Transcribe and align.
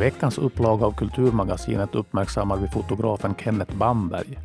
veckans 0.00 0.38
upplaga 0.38 0.86
av 0.86 0.92
Kulturmagasinet 0.92 1.94
uppmärksammar 1.94 2.56
vi 2.56 2.68
fotografen 2.68 3.34
Kenneth 3.38 3.76
Bamberg. 3.76 4.38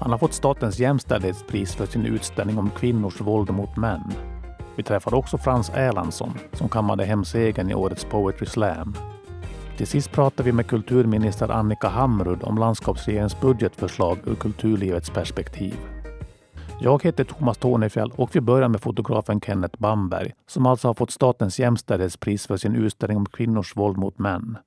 Han 0.00 0.10
har 0.10 0.18
fått 0.18 0.32
Statens 0.32 0.78
jämställdhetspris 0.78 1.74
för 1.74 1.86
sin 1.86 2.06
utställning 2.06 2.58
om 2.58 2.70
kvinnors 2.70 3.20
våld 3.20 3.50
mot 3.50 3.76
män. 3.76 4.12
Vi 4.76 4.82
träffar 4.82 5.14
också 5.14 5.38
Frans 5.38 5.70
Erlandsson 5.74 6.32
som 6.52 6.68
kammade 6.68 7.04
hem 7.04 7.24
segern 7.24 7.70
i 7.70 7.74
årets 7.74 8.04
Poetry 8.04 8.46
Slam. 8.46 8.94
Till 9.76 9.86
sist 9.86 10.12
pratar 10.12 10.44
vi 10.44 10.52
med 10.52 10.66
kulturminister 10.66 11.48
Annika 11.48 11.88
Hamrud 11.88 12.42
om 12.42 12.58
landskapsregeringens 12.58 13.40
budgetförslag 13.40 14.18
ur 14.26 14.34
kulturlivets 14.34 15.10
perspektiv. 15.10 15.76
Jag 16.80 17.02
heter 17.04 17.24
Thomas 17.24 17.58
Tornefjäll 17.58 18.12
och 18.16 18.36
vi 18.36 18.40
börjar 18.40 18.68
med 18.68 18.80
fotografen 18.80 19.40
Kenneth 19.40 19.78
Bamberg 19.78 20.32
som 20.46 20.66
alltså 20.66 20.88
har 20.88 20.94
fått 20.94 21.10
Statens 21.10 21.58
jämställdhetspris 21.58 22.46
för 22.46 22.56
sin 22.56 22.76
utställning 22.76 23.18
om 23.18 23.26
kvinnors 23.26 23.76
våld 23.76 23.98
mot 23.98 24.18
män. 24.18 24.58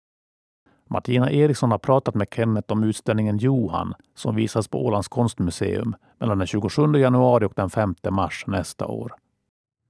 Martina 0.89 1.31
Eriksson 1.31 1.71
har 1.71 1.77
pratat 1.77 2.15
med 2.15 2.27
Kenneth 2.35 2.73
om 2.73 2.83
utställningen 2.83 3.37
Johan 3.37 3.93
som 4.13 4.35
visas 4.35 4.67
på 4.67 4.85
Ålands 4.85 5.07
konstmuseum 5.07 5.95
mellan 6.19 6.37
den 6.37 6.47
27 6.47 6.81
januari 6.97 7.45
och 7.45 7.53
den 7.55 7.69
5 7.69 7.95
mars 8.11 8.43
nästa 8.47 8.87
år. 8.87 9.11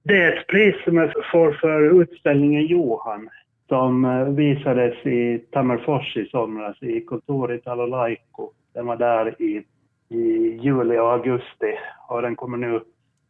Det 0.02 0.22
är 0.22 0.32
ett 0.32 0.46
pris 0.46 0.74
som 0.84 0.96
jag 0.96 1.12
får 1.32 1.52
för 1.52 2.02
utställningen 2.02 2.66
Johan 2.66 3.28
som 3.68 4.04
eh, 4.04 4.24
visades 4.24 5.06
i 5.06 5.38
Tammerfors 5.38 6.16
i 6.16 6.26
somras 6.26 6.82
i 6.82 7.00
kontoret 7.00 7.66
Alolaiko. 7.66 8.50
Den 8.74 8.86
var 8.86 8.96
där 8.96 9.42
i, 9.42 9.64
i 10.08 10.58
juli 10.62 10.98
och 10.98 11.12
augusti 11.12 11.78
och 12.08 12.22
den 12.22 12.36
kommer 12.36 12.58
nu 12.58 12.80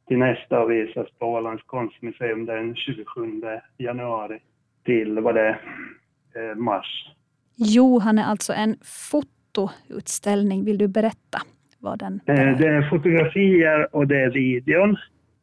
till 0.09 0.18
nästa 0.18 0.60
och 0.62 0.70
visas 0.70 1.06
på 1.18 1.26
Ålands 1.26 1.62
konstmuseum 1.62 2.46
den 2.46 2.76
27 2.76 3.43
januari 3.78 4.38
till 4.84 5.21
vad 5.21 5.34
det 5.34 5.59
är, 6.34 6.54
mars. 6.54 7.09
Johan 7.57 8.19
är 8.19 8.24
alltså 8.24 8.52
en 8.52 8.77
fotoutställning. 8.83 10.65
Vill 10.65 10.79
du 10.79 10.88
berätta 10.88 11.38
vad 11.79 11.99
den 11.99 12.21
är? 12.27 12.49
Eh, 12.49 12.59
det 12.59 12.69
är 12.69 12.91
fotografier 12.91 13.96
och 13.96 14.07
det 14.07 14.21
är 14.21 14.30
videon. 14.30 14.96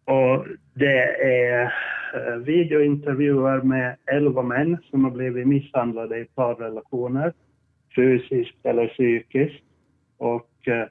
Och 0.06 0.46
det 0.74 1.24
är 1.24 1.74
Eh, 2.14 2.36
videointervjuer 2.36 3.62
med 3.62 3.96
elva 4.06 4.42
män 4.42 4.78
som 4.90 5.04
har 5.04 5.12
blivit 5.12 5.48
misshandlade 5.48 6.20
i 6.20 6.26
parrelationer, 6.26 7.34
fysiskt 7.96 8.66
eller 8.66 8.88
psykiskt. 8.88 9.64
Och 10.18 10.68
eh, 10.68 10.88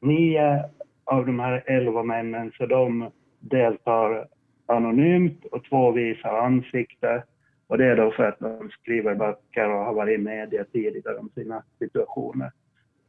nio 0.00 0.64
av 1.04 1.26
de 1.26 1.40
här 1.40 1.64
elva 1.66 2.02
männen, 2.02 2.52
så 2.58 2.66
de 2.66 3.10
deltar 3.40 4.26
anonymt 4.66 5.44
och 5.44 5.64
två 5.64 5.90
visar 5.90 6.38
ansikte. 6.38 7.22
Och 7.66 7.78
det 7.78 7.84
är 7.86 7.96
då 7.96 8.10
för 8.10 8.24
att 8.24 8.38
de 8.38 8.70
skriver 8.70 9.14
böcker 9.14 9.70
och 9.70 9.84
har 9.84 9.94
varit 9.94 10.18
i 10.18 10.22
media 10.22 10.64
tidigare 10.64 11.16
om 11.16 11.30
sina 11.34 11.62
situationer. 11.78 12.52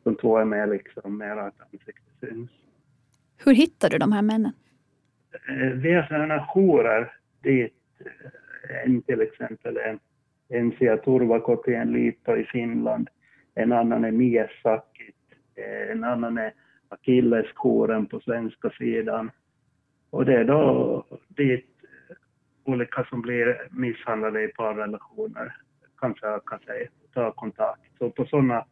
De 0.03 0.15
två 0.15 0.37
är 0.37 0.45
med 0.45 0.69
liksom 0.69 1.17
mer 1.17 1.37
att 1.37 1.61
ansiktet 1.73 2.13
syns. 2.19 2.49
Hur 3.45 3.53
hittar 3.53 3.89
du 3.89 3.97
de 3.97 4.11
här 4.11 4.21
männen? 4.21 4.51
Eh, 5.49 5.69
via 5.69 6.07
sådana 6.07 6.47
jourer 6.47 7.11
dit 7.41 7.73
eh, 7.99 8.85
en 8.85 9.01
till 9.01 9.21
exempel 9.21 9.77
en 9.77 9.99
Ensia 10.49 10.97
Turvakoti, 10.97 11.73
en 11.73 11.91
Liitto 11.91 12.35
i 12.35 12.45
Finland, 12.45 13.09
en 13.55 13.71
annan 13.71 14.05
är 14.05 14.11
Miesakit, 14.11 15.15
eh, 15.55 15.91
en 15.91 16.03
annan 16.03 16.37
är 16.37 16.53
Akilleskoren 16.89 18.05
på 18.05 18.19
svenska 18.19 18.69
sidan. 18.69 19.31
Och 20.09 20.25
det 20.25 20.33
är 20.33 20.43
då 20.43 21.05
dit 21.27 21.74
olika 22.65 23.03
som 23.03 23.21
blir 23.21 23.67
misshandlade 23.71 24.43
i 24.43 24.47
parrelationer 24.47 25.55
kanske 25.99 26.39
kan 26.45 26.59
säga, 26.59 26.89
ta 27.13 27.31
kontakt. 27.31 27.81
Så 27.97 28.09
på 28.09 28.25
sådana 28.25 28.65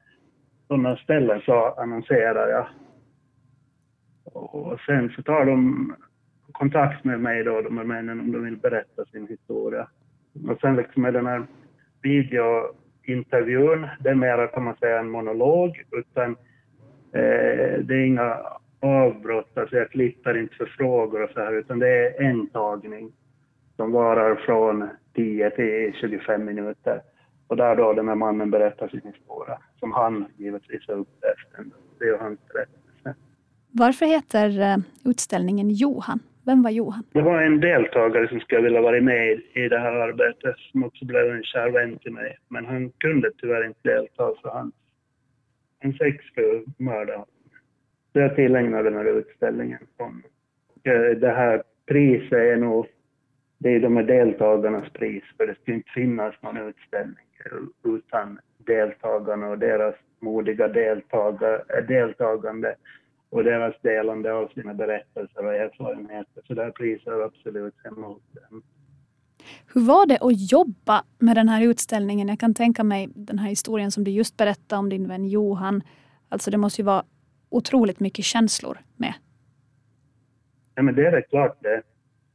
såna 0.68 0.98
ställen 0.98 1.42
så 1.42 1.74
annonserar 1.78 2.50
jag. 2.50 2.68
Och 4.24 4.80
sen 4.80 5.10
så 5.10 5.22
tar 5.22 5.46
de 5.46 5.96
kontakt 6.52 7.04
med 7.04 7.20
mig 7.20 7.44
då, 7.44 7.62
de 7.62 7.78
här 7.78 7.86
männen, 7.86 8.20
om 8.20 8.32
de 8.32 8.44
vill 8.44 8.58
berätta 8.58 9.06
sin 9.06 9.28
historia. 9.28 9.88
Och 10.50 10.60
sen 10.62 10.76
liksom 10.76 11.06
är 11.06 11.12
den 11.12 11.26
här 11.26 11.46
videointervjun, 12.02 13.88
det 14.00 14.10
är 14.10 14.16
mera 14.16 14.48
kan 14.48 14.64
man 14.64 14.76
säga 14.76 15.00
en 15.00 15.10
monolog, 15.10 15.84
utan 15.92 16.32
eh, 17.12 17.80
det 17.80 17.96
är 17.96 18.06
inga 18.06 18.38
avbrott, 18.80 19.58
alltså 19.58 19.76
jag 19.76 19.92
klipper 19.92 20.38
inte 20.38 20.56
för 20.56 20.66
frågor 20.66 21.24
och 21.24 21.30
så 21.30 21.40
här, 21.40 21.54
utan 21.54 21.80
det 21.80 21.88
är 21.88 22.22
en 22.22 22.48
tagning 22.48 23.12
som 23.76 23.92
varar 23.92 24.36
från 24.36 24.90
10 25.16 25.50
till 25.50 25.94
25 25.94 26.46
minuter. 26.46 27.02
Och 27.48 27.58
där 27.58 27.76
då 27.76 27.94
den 27.94 28.08
här 28.08 28.16
mannen 28.16 28.52
berättar 28.52 28.88
sin 28.88 29.02
historia, 29.14 29.58
som 29.80 29.92
han 29.92 30.26
givetvis 30.38 30.88
har 30.88 30.94
upplevt. 30.94 31.70
Det 32.00 32.06
är 32.06 32.18
hans 32.18 32.40
berättelse. 32.54 33.16
Varför 33.72 34.06
heter 34.06 34.62
eh, 34.62 34.78
utställningen 35.06 35.70
Johan? 35.70 36.20
Vem 36.46 36.64
var 36.64 36.72
Johan? 36.72 37.04
Det 37.12 37.22
var 37.22 37.42
en 37.42 37.60
deltagare 37.60 38.28
som 38.28 38.40
skulle 38.40 38.62
vilja 38.62 38.82
vara 38.82 39.02
med 39.02 39.42
i 39.54 39.70
det 39.70 39.80
här 39.80 39.94
arbetet 39.94 40.56
som 40.72 40.84
också 40.84 41.06
blev 41.06 41.32
en 41.32 41.44
kär 41.44 41.70
vän 41.70 41.98
till 41.98 42.14
mig. 42.14 42.38
Men 42.50 42.66
han 42.66 42.90
kunde 42.90 43.32
tyvärr 43.38 43.66
inte 43.66 43.90
delta 43.90 44.34
för 44.42 44.50
han 44.50 44.72
en 45.80 45.94
sexfru 45.94 46.66
mördade 46.78 47.26
Så 48.14 48.20
jag 48.20 48.36
tillägnade 48.36 48.84
den 48.90 48.98
här 48.98 49.06
utställningen 49.06 49.80
honom. 49.98 50.24
Eh, 50.84 51.18
det 51.18 51.32
här 51.32 51.64
priset 51.86 52.34
är 52.34 52.58
nog, 52.58 52.86
det 53.64 53.70
är 53.70 53.80
de 53.80 53.96
här 53.96 54.04
deltagarnas 54.04 54.90
pris 54.90 55.24
för 55.38 55.48
det 55.48 55.56
skulle 55.56 55.78
inte 55.78 55.90
finnas 55.90 56.36
någon 56.42 56.58
utställning 56.58 57.26
utan 57.84 58.40
deltagarna 58.58 59.48
och 59.50 59.60
deras 59.60 59.96
modiga 60.20 60.68
deltagande 61.88 62.76
och 63.30 63.44
deras 63.44 63.76
delande 63.82 64.34
av 64.34 64.48
sina 64.48 64.74
berättelser 64.74 65.46
och 65.46 65.54
erfarenheter. 65.54 66.44
Så 66.48 66.54
det 66.54 66.64
här 66.64 66.72
priset 66.72 67.08
är 67.08 67.26
absolut 67.26 67.74
hos 67.84 68.22
dem. 68.34 68.64
Hur 69.74 69.82
var 69.82 70.06
det 70.06 70.18
att 70.22 70.52
jobba 70.52 71.04
med 71.20 71.36
den 71.36 71.50
här 71.50 71.68
utställningen? 71.68 72.28
Jag 72.28 72.40
kan 72.40 72.54
tänka 72.54 72.84
mig 72.84 73.10
den 73.16 73.40
här 73.40 73.50
historien 73.50 73.92
som 73.92 74.04
du 74.04 74.12
just 74.12 74.38
berättade 74.38 74.80
om 74.80 74.90
din 74.90 75.08
vän 75.08 75.26
Johan. 75.26 75.82
Alltså 76.30 76.52
det 76.52 76.58
måste 76.58 76.82
ju 76.82 76.86
vara 76.86 77.04
otroligt 77.50 78.00
mycket 78.00 78.26
känslor 78.26 78.78
med. 78.98 79.14
Ja 80.76 80.84
men 80.84 80.96
det 80.96 81.06
är 81.06 81.12
det 81.12 81.22
klart 81.22 81.58
det. 81.62 81.82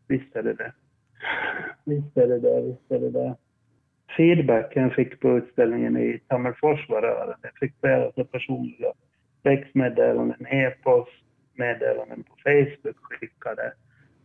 Visst 0.07 0.37
är 0.37 0.43
det 0.43 0.55
det. 0.55 0.73
Visst 1.85 2.17
är 2.17 2.27
det 2.27 2.39
det, 2.39 2.61
visst 2.61 2.91
är 2.91 2.99
det 2.99 3.11
det. 3.11 3.37
Feedbacken 4.17 4.83
jag 4.83 4.95
fick 4.95 5.21
på 5.21 5.39
utställningen 5.39 5.97
i 5.97 6.21
Tammerfors 6.29 6.89
var 6.89 7.03
rörande. 7.03 7.37
Jag 7.43 7.59
fick 7.61 7.81
flera 7.81 8.25
personliga 8.25 8.93
textmeddelanden, 9.43 10.47
e-post, 10.47 11.13
meddelanden 11.55 12.23
på 12.23 12.35
Facebook 12.45 12.97
skickade 13.01 13.73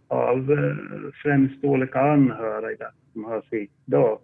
av 0.07 0.51
eh, 0.51 1.11
främst 1.23 1.63
olika 1.63 1.99
anhöriga 1.99 2.91
som 3.13 3.23
har 3.23 3.41
sett 3.41 3.69
då, 3.85 4.21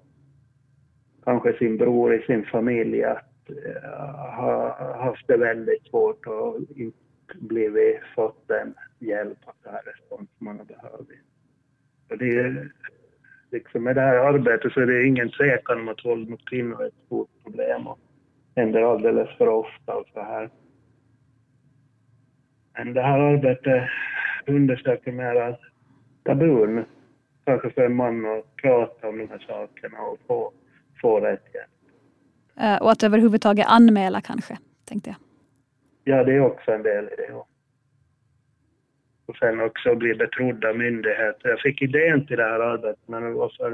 kanske 1.23 1.57
sin 1.57 1.77
bror 1.77 2.13
i 2.15 2.21
sin 2.21 2.45
familj 2.45 3.03
att 3.03 3.49
eh, 3.49 3.89
ha 4.35 5.03
haft 5.03 5.27
det 5.27 5.37
väldigt 5.37 5.87
svårt 5.87 6.27
och 6.27 6.57
inte 6.75 6.97
blivit 7.39 7.99
fått 8.15 8.47
den 8.47 8.73
hjälp 8.99 9.37
och 9.45 9.55
den 9.63 9.73
respons 9.85 10.29
man 10.37 10.57
har 10.57 10.65
behövt. 10.65 11.09
Det 12.09 12.37
är, 12.37 12.71
liksom 13.51 13.83
med 13.83 13.95
det 13.95 14.01
här 14.01 14.15
arbetet 14.15 14.73
så 14.73 14.81
är 14.81 14.85
det 14.85 15.07
ingen 15.07 15.29
tvekan 15.29 15.79
om 15.79 15.87
att 15.87 16.05
våld 16.05 16.29
mot 16.29 16.49
kvinnor 16.49 16.81
är 16.83 16.87
ett 16.87 17.05
stort 17.05 17.29
problem 17.43 17.87
och 17.87 17.99
händer 18.55 18.81
alldeles 18.81 19.37
för 19.37 19.47
ofta 19.47 19.95
och 19.95 20.07
så 20.13 20.19
här. 20.19 20.49
Men 22.73 22.93
det 22.93 23.01
här 23.01 23.19
arbetet 23.19 23.89
undersöker 24.47 25.11
mera 25.11 25.55
tabun, 26.23 26.85
kanske 27.45 27.69
för 27.69 27.85
en 27.85 27.95
man 27.95 28.25
att 28.25 28.55
prata 28.55 29.09
om 29.09 29.17
de 29.17 29.29
här 29.29 29.45
sakerna 29.47 30.01
och 30.01 30.19
få, 30.27 30.51
få 31.01 31.19
rätt 31.19 31.45
hjälp. 31.53 31.69
Uh, 32.61 32.81
och 32.81 32.91
att 32.91 33.03
överhuvudtaget 33.03 33.65
anmäla 33.69 34.21
kanske, 34.21 34.57
tänkte 34.85 35.09
jag. 35.09 35.17
Ja, 36.03 36.23
det 36.23 36.33
är 36.33 36.39
också 36.39 36.71
en 36.71 36.83
del 36.83 37.05
i 37.05 37.15
det. 37.15 37.27
Ja. 37.29 37.45
Och 39.29 39.35
sen 39.35 39.61
också 39.61 39.95
bli 39.95 40.15
betrodd 40.15 40.65
av 40.65 40.77
myndigheter. 40.77 41.49
Jag 41.49 41.59
fick 41.59 41.81
idén 41.81 42.25
till 42.25 42.37
det 42.37 42.43
här 42.43 42.59
arbetet 42.59 43.07
men 43.07 43.23
det 43.23 43.29
var 43.29 43.51
för 43.57 43.71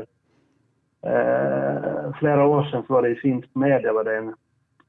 eh, 1.05 2.17
flera 2.19 2.45
år 2.45 2.63
sedan 2.63 2.83
så 2.87 2.93
var 2.93 3.01
det 3.01 3.09
i 3.09 3.15
finsk 3.15 3.49
media 3.53 3.93
var 3.93 4.03
det 4.03 4.17
en, 4.17 4.35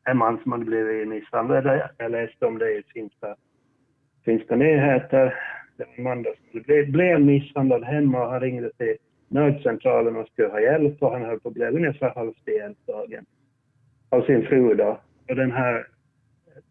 en 0.05 0.17
man 0.17 0.39
som 0.43 0.53
hade 0.53 0.65
blivit 0.65 1.09
misshandlad. 1.09 1.81
Jag 1.99 2.11
läste 2.11 2.47
om 2.47 2.59
det 2.59 2.71
i 2.71 2.83
finska 2.95 3.37
finska 4.25 4.57
nyheter. 4.57 5.35
Det 5.77 5.85
var 5.85 5.95
en 5.97 6.05
man 6.05 6.25
som 6.53 6.63
blev, 6.63 6.91
blev 6.93 7.21
misshandlad 7.21 7.85
hemma 7.85 8.23
och 8.23 8.31
han 8.31 8.41
ringde 8.41 8.71
till 8.73 8.97
nödcentralen 9.29 10.17
och 10.17 10.29
skulle 10.29 10.49
ha 10.49 10.61
hjälp 10.61 11.03
och 11.03 11.13
han 11.13 11.25
höll 11.25 11.41
på 11.41 11.49
att 11.49 11.55
bli 11.55 11.67
ungefär 11.67 12.15
halvt 12.15 12.49
ihjälslagen 12.49 13.25
av 14.09 14.23
sin 14.23 14.47
fru 14.47 14.75
då. 14.75 15.01
Och 15.29 15.37
den 15.37 15.53
här 15.53 15.87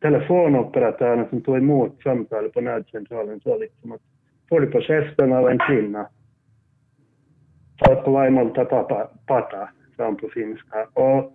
telefonoperatören 0.06 1.30
som 1.30 1.42
tog 1.42 1.57
emot 1.57 2.02
samtalet 2.04 2.54
på 2.54 2.62
nödcentralen 2.62 3.40
sa 3.40 3.56
liksom 3.57 3.92
att 3.92 4.02
får 4.50 4.62
du 4.62 4.68
på 4.68 4.81
käften 4.81 5.34
av 5.34 5.50
en 5.50 5.60
kvinna. 5.60 6.07
På 8.04 8.12
Vaimolta 8.12 8.66
pata, 8.66 9.69
sa 9.98 10.04
han 10.04 10.16
på 10.16 10.30
finska. 10.30 10.88
Och, 10.94 11.31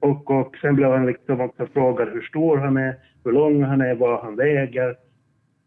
Och, 0.00 0.30
och 0.30 0.56
sen 0.60 0.74
blev 0.74 0.90
han 0.90 1.06
liksom 1.06 1.40
också 1.40 1.66
frågad 1.66 2.08
hur 2.08 2.22
stor 2.22 2.56
han 2.56 2.76
är, 2.76 2.94
hur 3.24 3.32
lång 3.32 3.62
han 3.62 3.80
är, 3.80 3.94
vad 3.94 4.20
han 4.20 4.36
väger. 4.36 4.96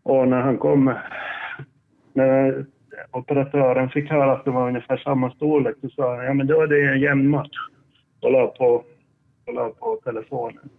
Och 0.03 0.27
när 0.27 0.41
han 0.41 0.57
kom, 0.57 0.93
när 2.13 2.65
operatören 3.11 3.89
fick 3.89 4.09
höra 4.09 4.31
att 4.31 4.45
de 4.45 4.53
var 4.53 4.67
ungefär 4.67 4.97
samma 4.97 5.31
storlek 5.31 5.75
så 5.81 5.89
sa 5.89 6.15
han 6.15 6.25
ja 6.25 6.33
men 6.33 6.47
då 6.47 6.61
är 6.61 6.67
det 6.67 6.93
en 6.93 6.99
jämn 6.99 7.29
match. 7.29 7.57
Och 8.21 8.31
la 8.31 8.47
på, 8.47 8.83
och 9.45 9.53
la 9.53 9.69
på 9.69 9.99
telefonen. 10.03 10.69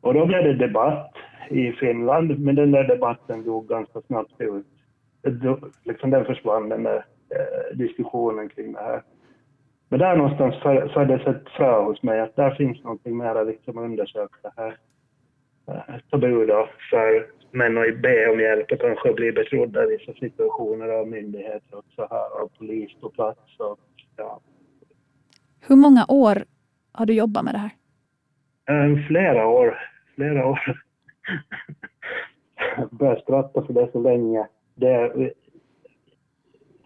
Och 0.00 0.14
då 0.14 0.26
blev 0.26 0.44
det 0.44 0.54
debatt 0.54 1.14
i 1.50 1.72
Finland, 1.72 2.38
men 2.38 2.54
den 2.54 2.70
där 2.70 2.84
debatten 2.84 3.44
dog 3.44 3.68
ganska 3.68 4.00
snabbt 4.00 4.40
ut. 4.40 4.66
Liksom 5.84 6.10
den 6.10 6.24
försvann, 6.24 6.68
den 6.68 6.82
där 6.82 7.04
eh, 7.30 7.76
diskussionen 7.76 8.48
kring 8.48 8.72
det 8.72 8.80
här. 8.80 9.02
Men 9.88 9.98
där 9.98 10.16
någonstans 10.16 10.54
föddes 10.92 11.26
ett 11.26 11.48
frö 11.56 11.82
hos 11.82 12.02
mig 12.02 12.20
att 12.20 12.36
där 12.36 12.50
finns 12.50 12.82
någonting 12.84 13.16
mer 13.16 13.24
liksom, 13.26 13.40
att 13.40 13.46
liksom 13.46 13.78
undersöka 13.78 14.36
det 14.42 14.52
här. 14.56 14.76
Eh, 15.68 16.00
tabu 16.10 16.46
då 16.46 16.68
för 16.90 17.26
män 17.50 17.78
att 17.78 18.02
be 18.02 18.30
om 18.30 18.40
hjälp 18.40 18.72
och 18.72 18.80
kanske 18.80 19.12
bli 19.12 19.32
betrodda 19.32 19.84
i 19.84 19.96
vissa 19.96 20.12
situationer 20.12 20.88
av 20.88 21.08
myndigheter 21.08 21.78
och 21.78 21.84
så 21.96 22.06
här, 22.10 22.42
av 22.42 22.50
polis 22.58 22.90
på 23.00 23.10
plats. 23.10 23.58
Och, 23.58 23.78
ja. 24.16 24.40
Hur 25.60 25.76
många 25.76 26.04
år 26.08 26.44
har 26.92 27.06
du 27.06 27.14
jobbat 27.14 27.44
med 27.44 27.54
det 27.54 27.58
här? 27.58 27.70
Um, 28.70 29.04
flera 29.08 29.46
år. 29.46 29.78
Flera 30.14 30.46
år. 30.46 30.60
jag 32.76 32.88
börjar 32.90 33.16
skratta 33.16 33.66
för 33.66 33.72
det 33.72 33.88
så 33.92 34.00
länge. 34.00 34.46
Det 34.74 34.88
är 34.88 35.32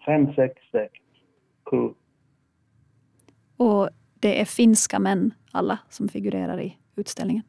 fem, 0.05 0.33
sex, 0.33 0.61
sex, 0.71 0.93
sju. 1.71 1.89
Och 3.57 3.89
det 4.19 4.41
är 4.41 4.45
finska 4.45 4.99
män 4.99 5.33
alla 5.51 5.79
som 5.89 6.09
figurerar 6.09 6.61
i 6.61 6.77
utställningen? 6.95 7.43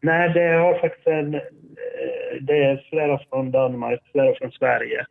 Nej, 0.00 0.32
det 0.34 0.52
har 0.52 0.78
faktiskt 0.80 1.06
en, 1.06 1.34
eh, 1.34 1.40
det 2.40 2.64
är 2.64 2.86
flera 2.90 3.18
från 3.18 3.50
Danmark, 3.50 4.00
flera 4.12 4.34
från 4.34 4.52
Sverige 4.52 5.06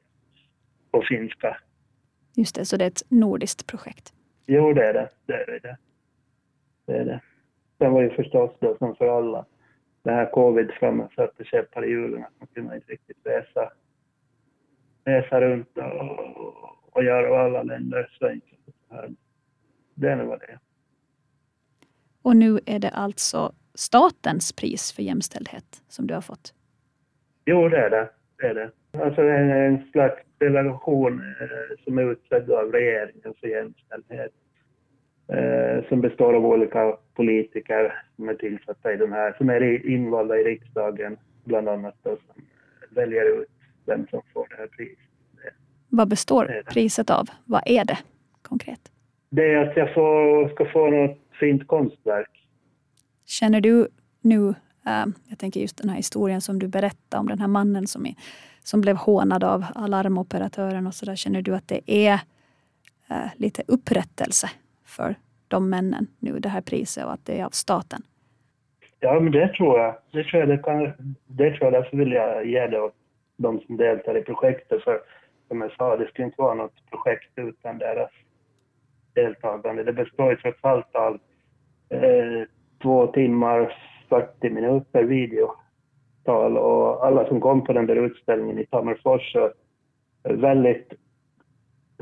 på 0.92 1.02
finska. 1.02 1.58
Just 2.36 2.56
det, 2.56 2.66
så 2.66 2.78
det 2.78 2.86
är 2.86 2.88
ett 2.88 3.04
nordiskt 3.10 3.68
projekt? 3.68 4.14
Jo, 4.46 4.74
det 4.74 4.86
är 4.86 4.94
det. 4.94 5.10
Det 5.26 5.34
är 5.34 5.60
det. 5.60 5.78
det, 6.86 6.94
är 6.94 7.06
det. 7.06 7.22
Sen 7.78 7.94
var 7.94 8.02
ju 8.02 8.10
förstås 8.10 8.52
det 8.60 8.78
som 8.78 8.96
för 8.96 9.18
alla, 9.18 9.46
det 10.04 10.12
här 10.12 10.32
covid 10.32 10.72
framme 10.72 11.08
satte 11.16 11.44
käppar 11.44 11.86
i 11.86 11.90
hjulen, 11.90 12.24
att 12.24 12.40
man 12.40 12.48
kunde 12.48 12.76
inte 12.76 12.92
riktigt 12.92 13.18
resa, 13.24 13.72
resa 15.06 15.42
runt 15.42 15.78
och, 15.78 16.98
och 16.98 17.04
göra 17.04 17.46
alla 17.46 17.64
länder 17.64 18.10
så 18.20 18.28
enkelt. 18.28 18.58
Det 19.96 20.16
vad 20.16 20.40
det. 20.40 20.60
Och 22.22 22.36
nu 22.36 22.60
är 22.66 22.80
det 22.80 22.90
alltså 22.90 23.54
statens 23.74 24.54
pris 24.54 24.92
för 24.92 25.04
jämställdhet 25.04 25.84
som 25.88 26.08
du 26.08 26.14
har 26.14 26.22
fått? 26.22 26.54
Jo, 27.46 27.70
det 27.70 27.78
är 27.78 27.90
det. 27.90 28.10
det, 28.38 28.48
är 28.48 28.54
det. 28.54 28.72
Alltså 29.04 29.22
är 29.22 29.68
en 29.68 29.92
slags 29.92 30.22
delegation 30.38 31.36
eh, 31.42 31.84
som 31.84 31.98
är 31.98 32.12
utsedd 32.12 32.52
av 32.52 32.72
regeringen 32.72 33.34
för 33.40 33.48
jämställdhet. 33.48 34.32
Eh, 35.30 35.90
som 35.90 36.02
består 36.02 36.34
av 36.34 36.46
olika 36.46 36.98
politiker 37.14 38.04
som 38.16 38.30
är 38.30 38.34
tillsatta 38.34 38.94
i 38.94 38.98
den 38.98 39.12
här, 39.12 39.34
som 39.38 39.50
är 39.50 39.88
invalda 39.88 40.38
i 40.38 40.44
riksdagen 40.44 41.18
bland 41.44 41.70
annat 41.70 41.96
då, 42.04 42.10
som 42.10 42.44
väljer 42.90 43.42
ut 43.42 43.50
vem 43.86 44.08
som 44.08 44.22
får 44.34 44.48
det 44.50 44.56
här 44.58 44.68
priset. 44.68 44.98
Vad 45.90 46.08
består 46.08 46.46
det. 46.46 46.64
priset 46.74 47.10
av? 47.10 47.28
Vad 47.46 47.62
är 47.66 47.86
det 47.86 47.98
konkret? 48.42 48.92
Det 49.30 49.54
är 49.54 49.70
att 49.70 49.78
jag 49.78 49.94
får, 49.94 50.50
ska 50.50 50.66
få 50.66 50.90
något 50.90 51.20
fint 51.40 51.68
konstverk 51.68 52.38
Känner 53.28 53.62
du 53.62 53.88
nu, 54.22 54.50
äh, 54.86 55.06
jag 55.30 55.40
tänker 55.40 55.60
just 55.60 55.78
den 55.78 55.90
här 55.90 55.98
historien 55.98 56.42
som 56.42 56.60
du 56.60 56.68
berättade 56.68 57.20
om 57.20 57.28
den 57.28 57.40
här 57.40 57.48
mannen 57.48 57.88
som, 57.88 58.06
är, 58.06 58.16
som 58.64 58.82
blev 58.82 58.96
hånad 58.96 59.44
av 59.44 59.66
alarmoperatören 59.76 60.88
och 60.88 60.94
så 60.94 61.06
där. 61.06 61.16
Känner 61.16 61.42
du 61.42 61.56
att 61.56 61.68
det 61.68 61.82
är 61.86 62.20
äh, 63.08 63.18
lite 63.36 63.64
upprättelse 63.68 64.50
för 64.88 65.16
de 65.48 65.70
männen 65.70 66.08
nu, 66.20 66.40
det 66.40 66.50
här 66.50 66.62
priset 66.62 67.06
och 67.06 67.14
att 67.14 67.26
det 67.26 67.40
är 67.40 67.46
av 67.46 67.50
staten? 67.50 68.02
Ja, 69.00 69.20
men 69.20 69.32
det 69.32 69.48
tror 69.48 69.80
jag. 69.80 69.96
Det 70.12 70.24
tror 70.24 70.40
jag, 70.40 70.50
det 70.50 70.58
kan, 70.58 70.94
det 71.28 71.52
tror 71.52 71.64
jag 71.64 71.74
därför 71.74 71.98
vill 71.98 72.12
jag 72.12 72.46
ge 72.46 72.68
det 72.68 72.82
åt 72.82 72.96
de 73.38 73.60
som 73.60 73.78
deltar 73.78 74.18
i 74.18 74.22
projektet. 74.22 74.84
För 74.84 75.00
som 75.48 75.62
jag 75.62 75.72
sa, 75.72 75.98
det 75.98 76.08
skulle 76.08 76.26
inte 76.26 76.42
vara 76.42 76.54
något 76.54 76.90
projekt 76.90 77.32
utan 77.36 77.78
deras 77.78 78.12
deltagande. 79.14 79.84
Det 79.84 79.94
består 79.94 80.30
ju 80.30 80.38
trots 80.38 80.60
allt 80.62 80.96
av 80.96 81.20
eh, 81.90 82.48
två 82.82 83.08
timmar 83.08 83.78
40 84.10 84.50
minuter 84.50 85.04
videotal 85.04 86.58
och 86.58 87.06
alla 87.06 87.28
som 87.28 87.42
kom 87.42 87.64
på 87.64 87.74
den 87.74 87.86
där 87.86 87.96
utställningen 87.96 88.60
i 88.60 88.66
Tammerfors 88.66 89.36
är 90.24 90.34
väldigt, 90.34 90.94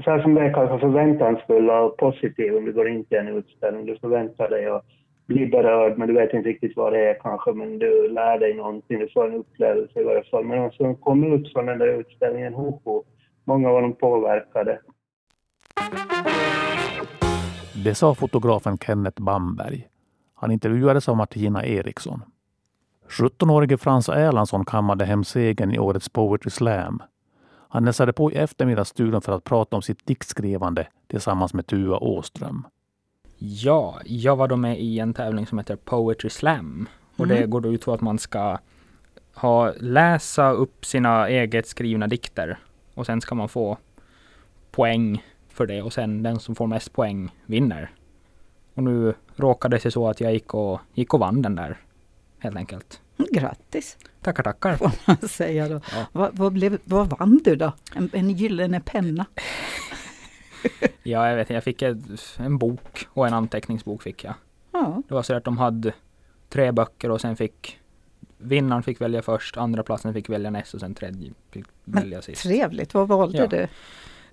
så 0.03 0.11
här 0.11 0.21
som 0.21 0.33
det 0.33 0.41
är 0.41 0.53
kanske 0.53 0.79
förväntansfulla 0.79 1.81
och 1.81 1.97
positiva 1.97 2.57
om 2.57 2.65
du 2.65 2.73
går 2.73 2.89
in 2.89 3.05
till 3.05 3.17
en 3.17 3.27
utställning. 3.27 3.85
Du 3.85 3.97
förväntar 3.97 4.49
dig 4.49 4.65
att 4.65 4.85
bli 5.27 5.45
berörd 5.45 5.97
men 5.97 6.07
du 6.07 6.13
vet 6.13 6.33
inte 6.33 6.49
riktigt 6.49 6.75
vad 6.75 6.93
det 6.93 7.09
är 7.09 7.13
kanske 7.13 7.53
men 7.53 7.79
du 7.79 8.09
lär 8.09 8.39
dig 8.39 8.53
någonting, 8.53 8.99
du 8.99 9.09
får 9.13 9.27
en 9.27 9.33
upplevelse 9.33 9.99
i 9.99 10.03
varje 10.03 10.23
fall. 10.23 10.45
Men 10.45 10.63
alltså, 10.63 10.83
de 10.83 10.93
som 10.93 11.01
kom 11.01 11.33
ut 11.33 11.53
från 11.53 11.65
den 11.65 11.79
där 11.79 11.99
utställningen, 11.99 12.53
hoho, 12.53 13.03
många 13.43 13.71
var 13.71 13.81
de 13.81 13.93
påverkade. 13.93 14.79
Det 17.85 17.95
sa 17.95 18.15
fotografen 18.15 18.77
Kenneth 18.77 19.21
Bamberg. 19.21 19.87
Han 20.35 20.51
intervjuades 20.51 21.09
av 21.09 21.17
Martina 21.17 21.65
Eriksson. 21.65 22.21
17-årige 23.09 23.77
Frans 23.77 24.09
Erlandsson 24.09 24.65
kammade 24.65 25.05
hem 25.05 25.23
segern 25.23 25.71
i 25.71 25.79
årets 25.79 26.09
Poetry 26.09 26.49
Slam. 26.49 27.03
Han 27.69 27.85
hälsade 27.85 28.13
på 28.13 28.31
i 28.31 28.35
eftermiddagsstudion 28.35 29.21
för 29.21 29.33
att 29.33 29.43
prata 29.43 29.75
om 29.75 29.81
sitt 29.81 30.05
diktskrivande 30.05 30.87
tillsammans 31.07 31.53
med 31.53 31.67
Tua 31.67 31.97
Åström. 31.97 32.67
Ja, 33.37 33.99
jag 34.05 34.35
var 34.35 34.47
då 34.47 34.55
med 34.55 34.79
i 34.79 34.99
en 34.99 35.13
tävling 35.13 35.47
som 35.47 35.57
heter 35.57 35.75
Poetry 35.75 36.29
Slam. 36.29 36.89
Och 37.17 37.25
mm. 37.25 37.37
det 37.37 37.47
går 37.47 37.61
då 37.61 37.73
ut 37.73 37.85
på 37.85 37.93
att 37.93 38.01
man 38.01 38.19
ska 38.19 38.57
ha, 39.33 39.73
läsa 39.79 40.51
upp 40.51 40.85
sina 40.85 41.29
eget 41.29 41.67
skrivna 41.67 42.07
dikter. 42.07 42.59
Och 42.93 43.05
sen 43.05 43.21
ska 43.21 43.35
man 43.35 43.49
få 43.49 43.77
poäng 44.71 45.23
för 45.49 45.65
det 45.65 45.81
och 45.81 45.93
sen 45.93 46.23
den 46.23 46.39
som 46.39 46.55
får 46.55 46.67
mest 46.67 46.93
poäng 46.93 47.35
vinner. 47.45 47.91
Och 48.73 48.83
nu 48.83 49.13
råkade 49.35 49.75
det 49.75 49.79
sig 49.79 49.91
så 49.91 50.09
att 50.09 50.21
jag 50.21 50.33
gick 50.33 50.53
och, 50.53 50.79
gick 50.93 51.13
och 51.13 51.19
vann 51.19 51.41
den 51.41 51.55
där. 51.55 51.77
Helt 52.39 52.57
enkelt. 52.57 53.01
Grattis! 53.17 53.97
Tackar, 54.21 54.43
tackar! 54.43 54.77
Får 54.77 54.91
man 55.05 55.17
säga 55.17 55.69
då. 55.69 55.81
Ja. 55.91 56.05
Vad, 56.11 56.37
vad, 56.37 56.53
blev, 56.53 56.77
vad 56.83 57.09
vann 57.09 57.39
du 57.43 57.55
då? 57.55 57.71
En, 57.95 58.09
en 58.13 58.29
gyllene 58.29 58.81
penna? 58.85 59.25
ja, 61.03 61.29
jag 61.29 61.35
vet 61.35 61.49
Jag 61.49 61.63
fick 61.63 61.81
ett, 61.81 61.97
en 62.37 62.57
bok 62.57 63.07
och 63.09 63.27
en 63.27 63.33
anteckningsbok 63.33 64.03
fick 64.03 64.23
jag. 64.23 64.33
Ja. 64.71 65.01
Det 65.07 65.13
var 65.13 65.23
så 65.23 65.33
att 65.33 65.43
de 65.43 65.57
hade 65.57 65.93
tre 66.49 66.71
böcker 66.71 67.11
och 67.11 67.21
sen 67.21 67.35
fick 67.35 67.79
vinnaren 68.37 68.83
fick 68.83 69.01
välja 69.01 69.21
först, 69.21 69.57
andra 69.57 69.83
platsen 69.83 70.13
fick 70.13 70.29
välja 70.29 70.49
näst 70.49 70.73
och 70.73 70.79
sen 70.79 70.95
tredje 70.95 71.31
fick 71.51 71.65
välja 71.83 72.21
sist. 72.21 72.43
Trevligt, 72.43 72.93
vad 72.93 73.07
valde 73.07 73.37
ja. 73.37 73.47
du? 73.47 73.67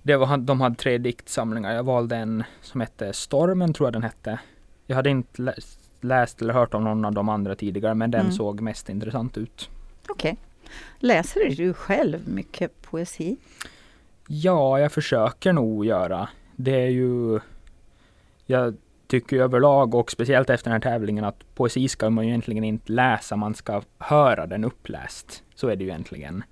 Det 0.01 0.17
var, 0.17 0.37
de 0.37 0.61
hade 0.61 0.75
tre 0.75 0.97
diktsamlingar. 0.97 1.73
Jag 1.73 1.83
valde 1.83 2.15
en 2.15 2.43
som 2.61 2.81
hette 2.81 3.13
Stormen, 3.13 3.73
tror 3.73 3.87
jag 3.87 3.93
den 3.93 4.03
hette. 4.03 4.39
Jag 4.87 4.95
hade 4.95 5.09
inte 5.09 5.41
läst 5.41 5.82
eller 6.03 6.53
hört 6.53 6.73
om 6.73 6.83
någon 6.83 7.05
av 7.05 7.13
de 7.13 7.29
andra 7.29 7.55
tidigare, 7.55 7.95
men 7.95 8.11
den 8.11 8.21
mm. 8.21 8.31
såg 8.31 8.61
mest 8.61 8.89
intressant 8.89 9.37
ut. 9.37 9.69
Okej. 10.09 10.31
Okay. 10.31 10.43
Läser 10.99 11.55
du 11.55 11.73
själv 11.73 12.29
mycket 12.29 12.81
poesi? 12.81 13.37
Ja, 14.27 14.79
jag 14.79 14.91
försöker 14.91 15.53
nog 15.53 15.85
göra. 15.85 16.29
Det 16.55 16.81
är 16.81 16.89
ju... 16.89 17.39
Jag 18.45 18.75
tycker 19.07 19.37
överlag 19.37 19.95
och 19.95 20.11
speciellt 20.11 20.49
efter 20.49 20.71
den 20.71 20.81
här 20.81 20.91
tävlingen 20.91 21.23
att 21.23 21.55
poesi 21.55 21.87
ska 21.87 22.09
man 22.09 22.25
ju 22.25 22.29
egentligen 22.29 22.63
inte 22.63 22.91
läsa, 22.91 23.35
man 23.35 23.55
ska 23.55 23.81
höra 23.97 24.47
den 24.47 24.63
uppläst. 24.63 25.43
Så 25.55 25.67
är 25.67 25.75
det 25.75 25.83
ju 25.83 25.89
egentligen. 25.89 26.43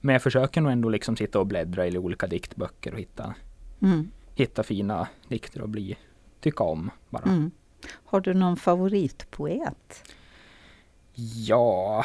Men 0.00 0.12
jag 0.12 0.22
försöker 0.22 0.60
nog 0.60 0.72
ändå 0.72 0.88
liksom 0.88 1.16
sitta 1.16 1.40
och 1.40 1.46
bläddra 1.46 1.86
i 1.86 1.98
olika 1.98 2.26
diktböcker 2.26 2.92
och 2.92 2.98
hitta, 2.98 3.34
mm. 3.82 4.10
hitta 4.34 4.62
fina 4.62 5.08
dikter 5.28 5.62
och 5.62 5.68
bli, 5.68 5.96
tycka 6.40 6.64
om 6.64 6.90
bara. 7.10 7.24
Mm. 7.24 7.50
Har 7.90 8.20
du 8.20 8.34
någon 8.34 8.56
favoritpoet? 8.56 10.14
Ja, 11.46 12.04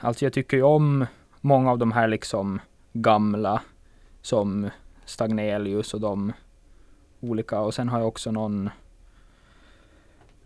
alltså 0.00 0.24
jag 0.24 0.32
tycker 0.32 0.56
ju 0.56 0.62
om 0.62 1.06
många 1.40 1.70
av 1.70 1.78
de 1.78 1.92
här 1.92 2.08
liksom 2.08 2.60
gamla 2.92 3.62
som 4.22 4.70
Stagnelius 5.04 5.94
och 5.94 6.00
de 6.00 6.32
olika 7.20 7.60
och 7.60 7.74
sen 7.74 7.88
har 7.88 7.98
jag 7.98 8.08
också 8.08 8.30
någon 8.30 8.70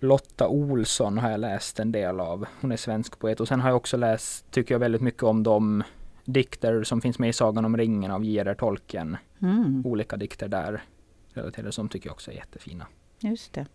Lotta 0.01 0.49
Olsson 0.49 1.19
har 1.19 1.31
jag 1.31 1.41
läst 1.41 1.81
en 1.81 1.93
del 1.93 2.21
av. 2.21 2.47
Hon 2.61 2.73
är 2.73 2.77
svensk 2.77 3.19
poet 3.19 3.41
och 3.41 3.49
sen 3.49 3.61
har 3.61 3.69
jag 3.69 3.77
också 3.77 3.97
läst, 3.97 4.51
tycker 4.51 4.75
jag 4.75 4.79
väldigt 4.79 5.03
mycket 5.03 5.23
om 5.23 5.43
de 5.43 5.83
dikter 6.25 6.85
som 6.85 7.01
finns 7.01 7.19
med 7.19 7.29
i 7.29 7.33
Sagan 7.33 7.65
om 7.65 7.77
ringen 7.77 8.11
av 8.11 8.25
J.R.R. 8.25 8.55
Tolkien. 8.55 9.17
Mm. 9.43 9.83
Olika 9.87 10.17
dikter 10.17 10.49
där 10.49 10.83
relaterade 11.33 11.73
som 11.73 11.89
tycker 11.89 12.09
jag 12.09 12.15
också 12.15 12.31
är 12.31 12.35
jättefina. 12.35 12.87
Just 13.19 13.53
det. 13.53 13.67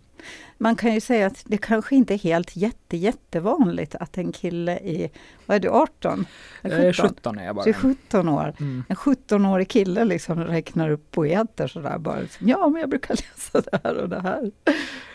Man 0.58 0.76
kan 0.76 0.94
ju 0.94 1.02
säga 1.02 1.28
att 1.28 1.44
det 1.46 1.58
kanske 1.58 1.96
inte 1.96 2.14
är 2.14 2.18
helt 2.18 2.56
jätte, 2.56 2.98
jättevanligt 2.98 3.96
att 3.96 4.18
en 4.18 4.32
kille 4.32 4.78
i, 4.78 5.12
vad 5.46 5.56
är 5.56 5.60
du, 5.60 5.70
18? 5.70 6.26
Eller 6.62 6.94
17? 6.94 7.10
17 7.10 7.40
är 7.40 7.46
jag 7.46 7.56
bara. 7.56 7.66
Är 7.66 7.74
17 7.74 8.30
år. 8.30 8.54
Mm. 8.60 8.84
En 8.90 8.96
17-årig 8.96 9.70
kille 9.70 10.06
liksom 10.06 10.44
räknar 10.44 10.90
upp 10.90 11.12
poeter 11.12 11.68
sådär 11.68 11.98
bara. 11.98 12.20
Liksom, 12.20 12.48
ja, 12.48 12.70
men 12.70 12.82
jag 12.82 12.90
brukar 12.90 13.16
läsa 13.36 13.62
det 13.72 13.80
här 13.84 13.98
och 13.98 14.10
det 14.10 14.22
här. 14.22 14.52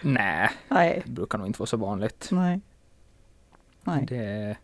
Nej, 0.02 0.50
Nej. 0.68 1.02
det 1.04 1.12
brukar 1.12 1.38
nog 1.38 1.46
inte 1.46 1.58
vara 1.58 1.66
så 1.66 1.76
vanligt. 1.76 2.28
Nej. 2.30 2.60
Nej. 3.84 4.06
Det, 4.06 4.56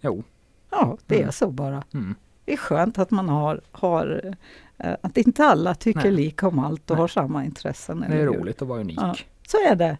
jo. 0.00 0.24
Ja, 0.70 0.98
det 1.06 1.16
mm. 1.16 1.28
är 1.28 1.32
så 1.32 1.50
bara. 1.50 1.84
Mm. 1.94 2.14
Det 2.44 2.52
är 2.52 2.56
skönt 2.56 2.98
att 2.98 3.10
man 3.10 3.28
har, 3.28 3.60
har 3.72 4.34
eh, 4.78 4.94
att 5.00 5.16
inte 5.16 5.44
alla 5.44 5.74
tycker 5.74 6.00
Nej. 6.00 6.12
lika 6.12 6.48
om 6.48 6.58
allt 6.58 6.90
och 6.90 6.96
Nej. 6.96 7.00
har 7.00 7.08
samma 7.08 7.44
intressen. 7.44 8.04
Det 8.08 8.16
är 8.16 8.26
roligt 8.26 8.62
att 8.62 8.68
vara 8.68 8.80
unik. 8.80 8.98
Ja, 9.00 9.16
så 9.50 9.56
är 9.56 9.74
det. 9.74 9.96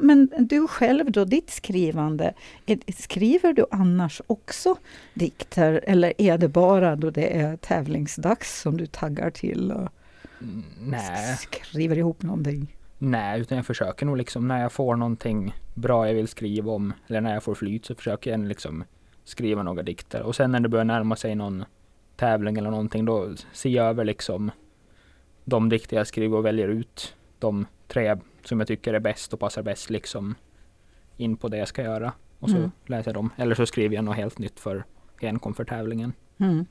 Men 0.00 0.30
du 0.38 0.68
själv 0.68 1.12
då, 1.12 1.24
ditt 1.24 1.50
skrivande, 1.50 2.34
skriver 2.98 3.52
du 3.52 3.66
annars 3.70 4.22
också 4.26 4.76
dikter 5.14 5.80
eller 5.86 6.12
är 6.18 6.38
det 6.38 6.48
bara 6.48 6.96
då 6.96 7.10
det 7.10 7.40
är 7.40 7.56
tävlingsdags 7.56 8.60
som 8.60 8.76
du 8.76 8.86
taggar 8.86 9.30
till 9.30 9.72
och 9.72 9.88
mm, 10.40 10.64
Nej. 10.78 11.36
skriver 11.36 11.98
ihop 11.98 12.22
någonting? 12.22 12.76
Nej, 12.98 13.40
utan 13.40 13.56
jag 13.56 13.66
försöker 13.66 14.06
nog 14.06 14.16
liksom 14.16 14.48
när 14.48 14.62
jag 14.62 14.72
får 14.72 14.96
någonting 14.96 15.54
bra 15.74 16.06
jag 16.06 16.14
vill 16.14 16.28
skriva 16.28 16.72
om 16.72 16.92
eller 17.06 17.20
när 17.20 17.34
jag 17.34 17.42
får 17.42 17.54
flyt 17.54 17.84
så 17.84 17.94
försöker 17.94 18.30
jag 18.30 18.40
liksom 18.40 18.84
skriva 19.24 19.62
några 19.62 19.82
dikter 19.82 20.22
och 20.22 20.36
sen 20.36 20.52
när 20.52 20.60
det 20.60 20.68
börjar 20.68 20.84
närma 20.84 21.16
sig 21.16 21.34
någon 21.34 21.64
tävling 22.16 22.56
eller 22.56 22.70
någonting 22.70 23.04
då 23.04 23.34
ser 23.52 23.70
jag 23.70 23.86
över 23.86 24.04
liksom 24.04 24.50
de 25.44 25.68
dikter 25.68 25.96
jag 25.96 26.06
skriver 26.06 26.36
och 26.36 26.44
väljer 26.44 26.68
ut 26.68 27.14
de 27.38 27.66
tre 27.88 28.16
som 28.44 28.60
jag 28.60 28.68
tycker 28.68 28.94
är 28.94 29.00
bäst 29.00 29.32
och 29.32 29.40
passar 29.40 29.62
bäst 29.62 29.90
liksom 29.90 30.34
in 31.16 31.36
på 31.36 31.48
det 31.48 31.56
jag 31.56 31.68
ska 31.68 31.82
göra. 31.82 32.12
Och 32.38 32.50
så 32.50 32.56
mm. 32.56 32.70
läser 32.86 33.10
jag 33.10 33.14
dem. 33.14 33.30
Eller 33.36 33.54
så 33.54 33.66
skriver 33.66 33.94
jag 33.94 34.04
något 34.04 34.16
helt 34.16 34.38
nytt 34.38 34.60
för 34.60 34.84
enkom 35.20 35.54
för 35.54 35.64
tävlingen. 35.64 36.12
Mm. 36.38 36.66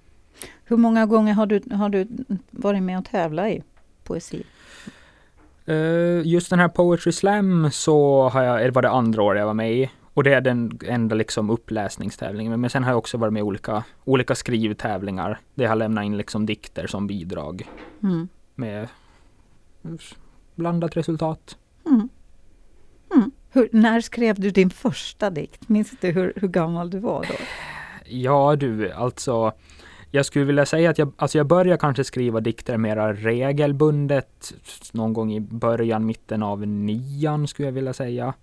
Hur 0.64 0.78
många 0.78 1.06
gånger 1.06 1.34
har 1.34 1.46
du, 1.46 1.62
har 1.72 1.90
du 1.90 2.08
varit 2.52 2.84
med 2.84 3.00
och 3.00 3.06
tävlat 3.06 3.48
i 3.48 3.64
poesi? 4.04 4.44
Uh, 5.70 6.28
just 6.28 6.50
den 6.50 6.60
här 6.60 6.68
Poetry 6.68 7.12
Slam 7.12 7.72
så 7.72 8.30
har 8.30 8.44
jag, 8.44 8.72
var 8.72 8.82
det 8.82 8.90
andra 8.90 9.24
året 9.24 9.40
jag 9.40 9.46
var 9.46 9.54
med 9.54 9.74
i. 9.74 9.92
Och 10.14 10.24
det 10.24 10.34
är 10.34 10.42
den 10.42 10.80
enda 10.86 11.16
liksom 11.16 11.50
uppläsningstävlingen. 11.50 12.62
Men 12.62 12.70
sen 12.70 12.84
har 12.84 12.92
jag 12.92 12.98
också 12.98 13.18
varit 13.18 13.34
med 13.34 13.40
i 13.40 13.44
olika, 13.44 13.84
olika 14.04 14.36
skrivtävlingar. 14.36 15.40
Där 15.56 15.64
jag 15.64 15.72
har 15.72 15.76
lämnat 15.76 16.06
in 16.06 16.18
liksom 16.18 16.46
dikter 16.46 16.88
som 16.88 17.08
bidrag. 17.08 17.70
Mm. 18.04 18.28
Med 18.56 18.88
blandat 20.56 20.98
resultat. 20.98 21.58
Mm. 21.86 22.10
Mm. 23.16 23.32
Hur, 23.50 23.70
när 23.72 24.02
skrev 24.02 24.40
du 24.40 24.50
din 24.50 24.70
första 24.70 25.30
dikt? 25.30 25.70
Minns 25.70 25.92
du 26.02 26.12
hur, 26.12 26.34
hur 26.36 26.48
gammal 26.48 26.90
du 26.90 27.00
var 27.00 27.26
då? 27.30 27.36
Ja 28.06 28.56
du, 28.56 28.92
alltså 28.92 29.54
jag 30.12 30.26
skulle 30.26 30.46
vilja 30.46 30.66
säga 30.66 30.90
att 30.90 30.98
jag, 30.98 31.12
alltså 31.18 31.38
jag 31.38 31.48
börjar 31.48 31.78
kanske 31.78 32.04
skriva 32.04 32.40
dikter 32.40 32.78
mera 32.78 33.14
regelbundet 33.14 34.54
någon 34.92 35.14
gång 35.14 35.34
i 35.34 35.40
början, 35.40 36.06
mitten 36.06 36.44
av 36.44 36.68
nian 36.68 37.48
skulle 37.48 37.68
jag 37.68 37.74
vilja 37.74 37.94
säga. 37.94 38.34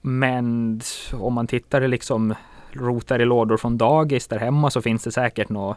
Men 0.00 0.80
om 1.12 1.34
man 1.34 1.46
tittar 1.46 1.88
liksom 1.88 2.34
rotar 2.72 3.22
i 3.22 3.24
lådor 3.24 3.56
från 3.56 3.78
dagis 3.78 4.28
där 4.28 4.38
hemma 4.38 4.70
så 4.70 4.82
finns 4.82 5.04
det 5.04 5.12
säkert 5.12 5.48
något 5.48 5.76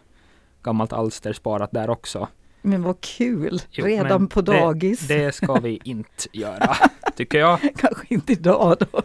gammalt 0.63 0.94
alster 0.94 1.34
sparat 1.34 1.72
där 1.72 1.89
också. 1.89 2.28
Men 2.62 2.84
vad 2.84 3.01
kul! 3.01 3.62
Jo, 3.72 3.86
Redan 3.86 4.28
på 4.28 4.42
dagis. 4.42 5.08
Det, 5.08 5.25
det, 5.25 5.32
ska 5.32 5.54
vi 5.54 5.80
inte 5.84 6.28
göra, 6.34 6.75
tycker 7.16 7.39
jag. 7.39 7.60
Kanske 7.78 8.06
inte 8.10 8.34
idag 8.34 8.78
då. 8.80 9.01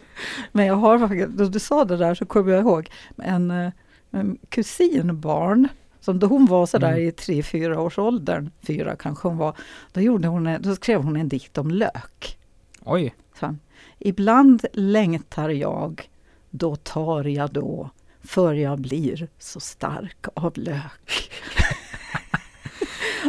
Men 0.53 0.67
jag 0.67 0.75
har 0.75 0.99
faktiskt, 0.99 1.29
då 1.29 1.45
du 1.45 1.59
sa 1.59 1.85
det 1.85 1.97
där 1.97 2.15
så 2.15 2.27
kommer 2.27 2.53
jag 2.53 2.61
ihåg 2.61 2.91
en, 3.17 3.51
eh, 3.51 3.73
en 4.11 4.39
kusinbarn 4.49 5.69
som 6.01 6.19
då 6.19 6.27
hon 6.27 6.47
var 6.47 6.67
sådär 6.67 6.93
mm. 6.93 7.09
i 7.09 7.13
tre, 7.13 7.43
fyra 7.43 7.81
års 7.81 7.99
åldern, 7.99 8.51
fyra 8.67 8.97
kanske 8.97 9.29
hon 9.29 9.37
var, 9.37 9.57
då, 9.93 10.01
gjorde 10.01 10.29
hon, 10.29 10.57
då 10.61 10.75
skrev 10.75 11.03
hon 11.03 11.17
en 11.17 11.29
dikt 11.29 11.59
om 11.59 11.71
lök. 11.71 12.39
Oj! 12.85 13.15
Så, 13.41 13.57
Ibland 13.99 14.65
längtar 14.73 15.49
jag, 15.49 16.11
då 16.51 16.77
tar 16.77 17.25
jag 17.25 17.53
då, 17.53 17.91
för 18.25 18.55
jag 18.55 18.81
blir 18.81 19.29
så 19.39 19.61
stark 19.61 20.27
av 20.35 20.53
lök. 20.57 21.31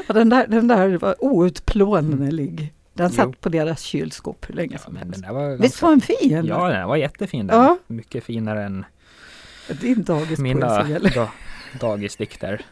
den, 0.08 0.30
där, 0.30 0.48
den 0.48 0.68
där 0.68 0.98
var 0.98 1.16
outplånlig. 1.20 2.74
Den 2.94 3.10
satt 3.10 3.30
jo. 3.32 3.34
på 3.40 3.50
deras 3.50 3.82
kylskåp 3.82 4.50
hur 4.50 4.56
länge 4.56 4.74
ja, 4.74 4.80
som 4.80 4.96
helst. 4.96 5.24
Visst 5.60 5.82
var 5.82 5.90
den 5.90 6.02
fin? 6.02 6.46
Ja, 6.46 6.70
den 6.70 6.88
var 6.88 6.96
jättefin. 6.96 7.48
Den. 7.48 7.58
Ja. 7.58 7.78
Mycket 7.88 8.24
finare 8.24 8.64
än 8.64 8.86
Din 9.82 10.04
dagispoesi 10.04 10.42
mina 10.42 10.84
da, 11.16 11.32
dagisdikter. 11.80 12.66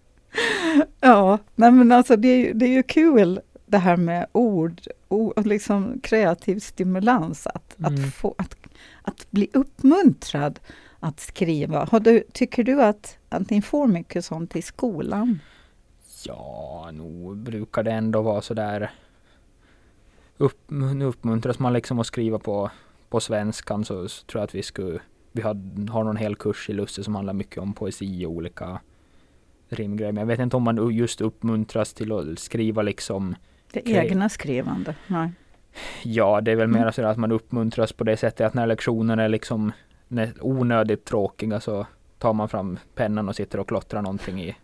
ja, 1.00 1.38
nej 1.54 1.70
men 1.70 1.92
alltså 1.92 2.16
det 2.16 2.28
är, 2.28 2.54
det 2.54 2.66
är 2.66 2.72
ju 2.72 2.82
kul 2.82 3.40
det 3.66 3.78
här 3.78 3.96
med 3.96 4.26
ord 4.32 4.80
och 5.08 5.46
liksom 5.46 6.00
kreativ 6.02 6.58
stimulans. 6.58 7.46
Att, 7.46 7.78
mm. 7.78 7.94
att, 7.94 8.14
få, 8.14 8.34
att, 8.38 8.56
att 9.02 9.30
bli 9.30 9.50
uppmuntrad 9.52 10.60
att 11.00 11.20
skriva. 11.20 11.98
Du, 12.00 12.24
tycker 12.32 12.64
du 12.64 12.82
att, 12.82 13.18
att 13.28 13.50
ni 13.50 13.62
får 13.62 13.86
mycket 13.86 14.24
sånt 14.24 14.56
i 14.56 14.62
skolan? 14.62 15.38
Ja, 16.26 16.90
nog 16.92 17.36
brukar 17.36 17.82
det 17.82 17.92
ändå 17.92 18.22
vara 18.22 18.40
sådär. 18.40 18.90
Upp, 20.36 20.58
nu 20.68 21.04
uppmuntras 21.04 21.58
man 21.58 21.72
liksom 21.72 21.98
att 21.98 22.06
skriva 22.06 22.38
på, 22.38 22.70
på 23.08 23.20
svenskan 23.20 23.84
så, 23.84 24.08
så 24.08 24.26
tror 24.26 24.40
jag 24.40 24.44
att 24.44 24.54
vi 24.54 24.62
skulle 24.62 25.00
vi 25.32 25.42
har, 25.42 25.88
har 25.90 26.04
någon 26.04 26.16
hel 26.16 26.36
kurs 26.36 26.70
i 26.70 26.72
Lusse 26.72 27.04
som 27.04 27.14
handlar 27.14 27.32
mycket 27.32 27.58
om 27.58 27.72
poesi 27.72 28.26
och 28.26 28.30
olika 28.30 28.80
rimgrejer. 29.68 30.12
Men 30.12 30.20
jag 30.20 30.26
vet 30.26 30.40
inte 30.40 30.56
om 30.56 30.62
man 30.62 30.90
just 30.94 31.20
uppmuntras 31.20 31.94
till 31.94 32.12
att 32.12 32.38
skriva 32.38 32.82
liksom 32.82 33.36
Det 33.72 33.88
egna 33.88 34.28
skrivande? 34.28 34.94
Nej. 35.06 35.30
Ja, 36.02 36.40
det 36.40 36.52
är 36.52 36.56
väl 36.56 36.68
mer 36.68 36.80
mm. 36.80 36.92
så 36.92 37.06
att 37.06 37.16
man 37.16 37.32
uppmuntras 37.32 37.92
på 37.92 38.04
det 38.04 38.16
sättet 38.16 38.46
att 38.46 38.54
när 38.54 38.66
lektionerna 38.66 39.22
är 39.22 39.28
liksom 39.28 39.72
onödigt 40.40 41.04
tråkiga 41.04 41.60
så 41.60 41.86
tar 42.18 42.32
man 42.32 42.48
fram 42.48 42.78
pennan 42.94 43.28
och 43.28 43.36
sitter 43.36 43.60
och 43.60 43.68
klottrar 43.68 44.02
någonting 44.02 44.42
i 44.42 44.56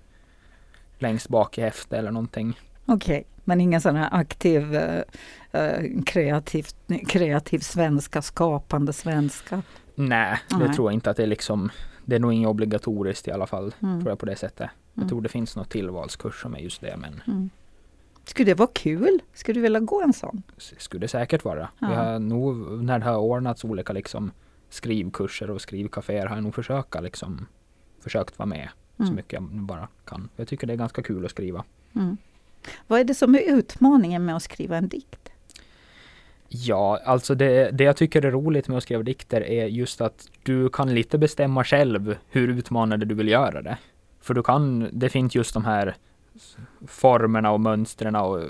längst 0.98 1.28
bak 1.28 1.58
i 1.58 1.60
häftet 1.60 1.92
eller 1.92 2.10
någonting. 2.10 2.60
Okej, 2.86 3.18
okay. 3.18 3.24
men 3.44 3.60
ingen 3.60 3.80
sån 3.80 3.96
här 3.96 4.08
aktiv 4.12 4.74
uh, 4.74 6.02
kreativ, 6.06 6.66
kreativ 7.08 7.58
svenska, 7.58 8.22
skapande 8.22 8.92
svenska? 8.92 9.62
Nej, 9.94 10.38
det 10.48 10.56
Nej. 10.56 10.74
tror 10.74 10.90
jag 10.90 10.94
inte 10.94 11.10
att 11.10 11.16
det 11.16 11.22
är 11.22 11.26
liksom 11.26 11.70
Det 12.04 12.16
är 12.16 12.20
nog 12.20 12.32
inget 12.32 12.48
obligatoriskt 12.48 13.28
i 13.28 13.30
alla 13.30 13.46
fall, 13.46 13.74
mm. 13.82 14.00
tror 14.00 14.10
jag 14.10 14.18
på 14.18 14.26
det 14.26 14.36
sättet. 14.36 14.60
Mm. 14.60 14.70
Jag 14.94 15.08
tror 15.08 15.22
det 15.22 15.28
finns 15.28 15.56
något 15.56 15.70
tillvalskurs 15.70 16.42
som 16.42 16.54
är 16.54 16.58
just 16.58 16.80
det, 16.80 16.96
men 16.96 17.22
mm. 17.26 17.50
Skulle 18.24 18.50
det 18.50 18.54
vara 18.54 18.70
kul? 18.72 19.18
Skulle 19.34 19.54
du 19.54 19.62
vilja 19.62 19.80
gå 19.80 20.02
en 20.02 20.12
sån? 20.12 20.42
Skulle 20.56 21.00
det 21.00 21.08
säkert 21.08 21.44
vara. 21.44 21.68
Ja. 21.78 21.88
Vi 21.88 21.94
har 21.94 22.18
nog, 22.18 22.56
när 22.84 22.98
det 22.98 23.04
har 23.04 23.16
ordnats 23.16 23.64
olika 23.64 23.92
liksom 23.92 24.30
skrivkurser 24.70 25.50
och 25.50 25.60
skrivkaféer 25.60 26.26
har 26.26 26.36
jag 26.36 26.44
nog 26.44 26.54
försökt 26.54 27.02
liksom 27.02 27.46
försökt 28.00 28.38
vara 28.38 28.46
med 28.46 28.68
mm. 28.98 29.08
så 29.08 29.14
mycket 29.14 29.32
jag 29.32 29.42
bara 29.42 29.88
kan. 30.04 30.28
Jag 30.36 30.48
tycker 30.48 30.66
det 30.66 30.72
är 30.72 30.76
ganska 30.76 31.02
kul 31.02 31.24
att 31.24 31.30
skriva. 31.30 31.64
Mm. 31.94 32.16
Vad 32.86 33.00
är 33.00 33.04
det 33.04 33.14
som 33.14 33.34
är 33.34 33.40
utmaningen 33.40 34.24
med 34.24 34.36
att 34.36 34.42
skriva 34.42 34.76
en 34.76 34.88
dikt? 34.88 35.30
Ja, 36.48 37.00
alltså 37.04 37.34
det, 37.34 37.70
det 37.70 37.84
jag 37.84 37.96
tycker 37.96 38.24
är 38.24 38.30
roligt 38.30 38.68
med 38.68 38.76
att 38.76 38.82
skriva 38.82 39.02
dikter 39.02 39.40
är 39.40 39.66
just 39.66 40.00
att 40.00 40.28
du 40.42 40.68
kan 40.68 40.94
lite 40.94 41.18
bestämma 41.18 41.64
själv 41.64 42.16
hur 42.28 42.48
utmanande 42.48 43.06
du 43.06 43.14
vill 43.14 43.28
göra 43.28 43.62
det. 43.62 43.78
För 44.20 44.34
du 44.34 44.42
kan, 44.42 44.88
det 44.92 45.08
finns 45.08 45.34
just 45.34 45.54
de 45.54 45.64
här 45.64 45.96
formerna 46.86 47.50
och 47.50 47.60
mönstren 47.60 48.16
och 48.16 48.40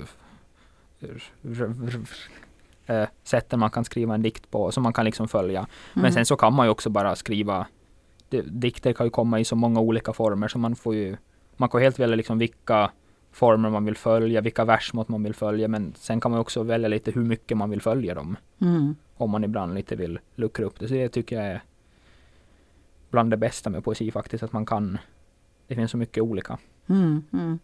äh, 2.85 3.07
sätten 3.23 3.59
man 3.59 3.69
kan 3.69 3.85
skriva 3.85 4.13
en 4.13 4.21
dikt 4.21 4.51
på 4.51 4.71
som 4.71 4.83
man 4.83 4.93
kan 4.93 5.05
liksom 5.05 5.27
följa. 5.27 5.59
Mm. 5.59 5.69
Men 5.93 6.13
sen 6.13 6.25
så 6.25 6.35
kan 6.35 6.53
man 6.53 6.65
ju 6.65 6.69
också 6.69 6.89
bara 6.89 7.15
skriva 7.15 7.65
dikter 8.29 8.93
kan 8.93 9.05
ju 9.05 9.09
komma 9.09 9.39
i 9.39 9.45
så 9.45 9.55
många 9.55 9.79
olika 9.79 10.13
former 10.13 10.47
så 10.47 10.57
man 10.57 10.75
får 10.75 10.95
ju 10.95 11.17
man 11.57 11.69
kan 11.69 11.81
helt 11.81 11.99
välja 11.99 12.15
liksom 12.15 12.37
vilka 12.37 12.91
former 13.31 13.69
man 13.69 13.85
vill 13.85 13.97
följa, 13.97 14.41
vilka 14.41 14.65
versmått 14.65 15.07
man 15.07 15.23
vill 15.23 15.33
följa 15.33 15.67
men 15.67 15.93
sen 15.97 16.21
kan 16.21 16.31
man 16.31 16.39
också 16.39 16.63
välja 16.63 16.87
lite 16.87 17.11
hur 17.11 17.23
mycket 17.23 17.57
man 17.57 17.69
vill 17.69 17.81
följa 17.81 18.15
dem. 18.15 18.37
Mm. 18.61 18.95
Om 19.17 19.29
man 19.29 19.43
ibland 19.43 19.73
lite 19.73 19.95
vill 19.95 20.19
luckra 20.35 20.65
upp 20.65 20.79
det. 20.79 20.87
Så 20.87 20.93
det 20.93 21.09
tycker 21.09 21.35
jag 21.35 21.45
är 21.45 21.63
bland 23.09 23.31
det 23.31 23.37
bästa 23.37 23.69
med 23.69 23.83
poesi 23.83 24.11
faktiskt, 24.11 24.43
att 24.43 24.53
man 24.53 24.65
kan 24.65 24.97
Det 25.67 25.75
finns 25.75 25.91
så 25.91 25.97
mycket 25.97 26.23
olika. 26.23 26.57
Mm, 26.87 27.23
mm. 27.33 27.59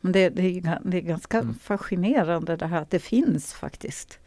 Men 0.00 0.12
det, 0.12 0.28
det, 0.28 0.42
är, 0.42 0.78
det 0.84 0.96
är 0.96 1.00
ganska 1.00 1.38
mm. 1.38 1.54
fascinerande 1.54 2.56
det 2.56 2.66
här 2.66 2.82
att 2.82 2.90
det 2.90 2.98
finns 2.98 3.54
faktiskt 3.54 4.20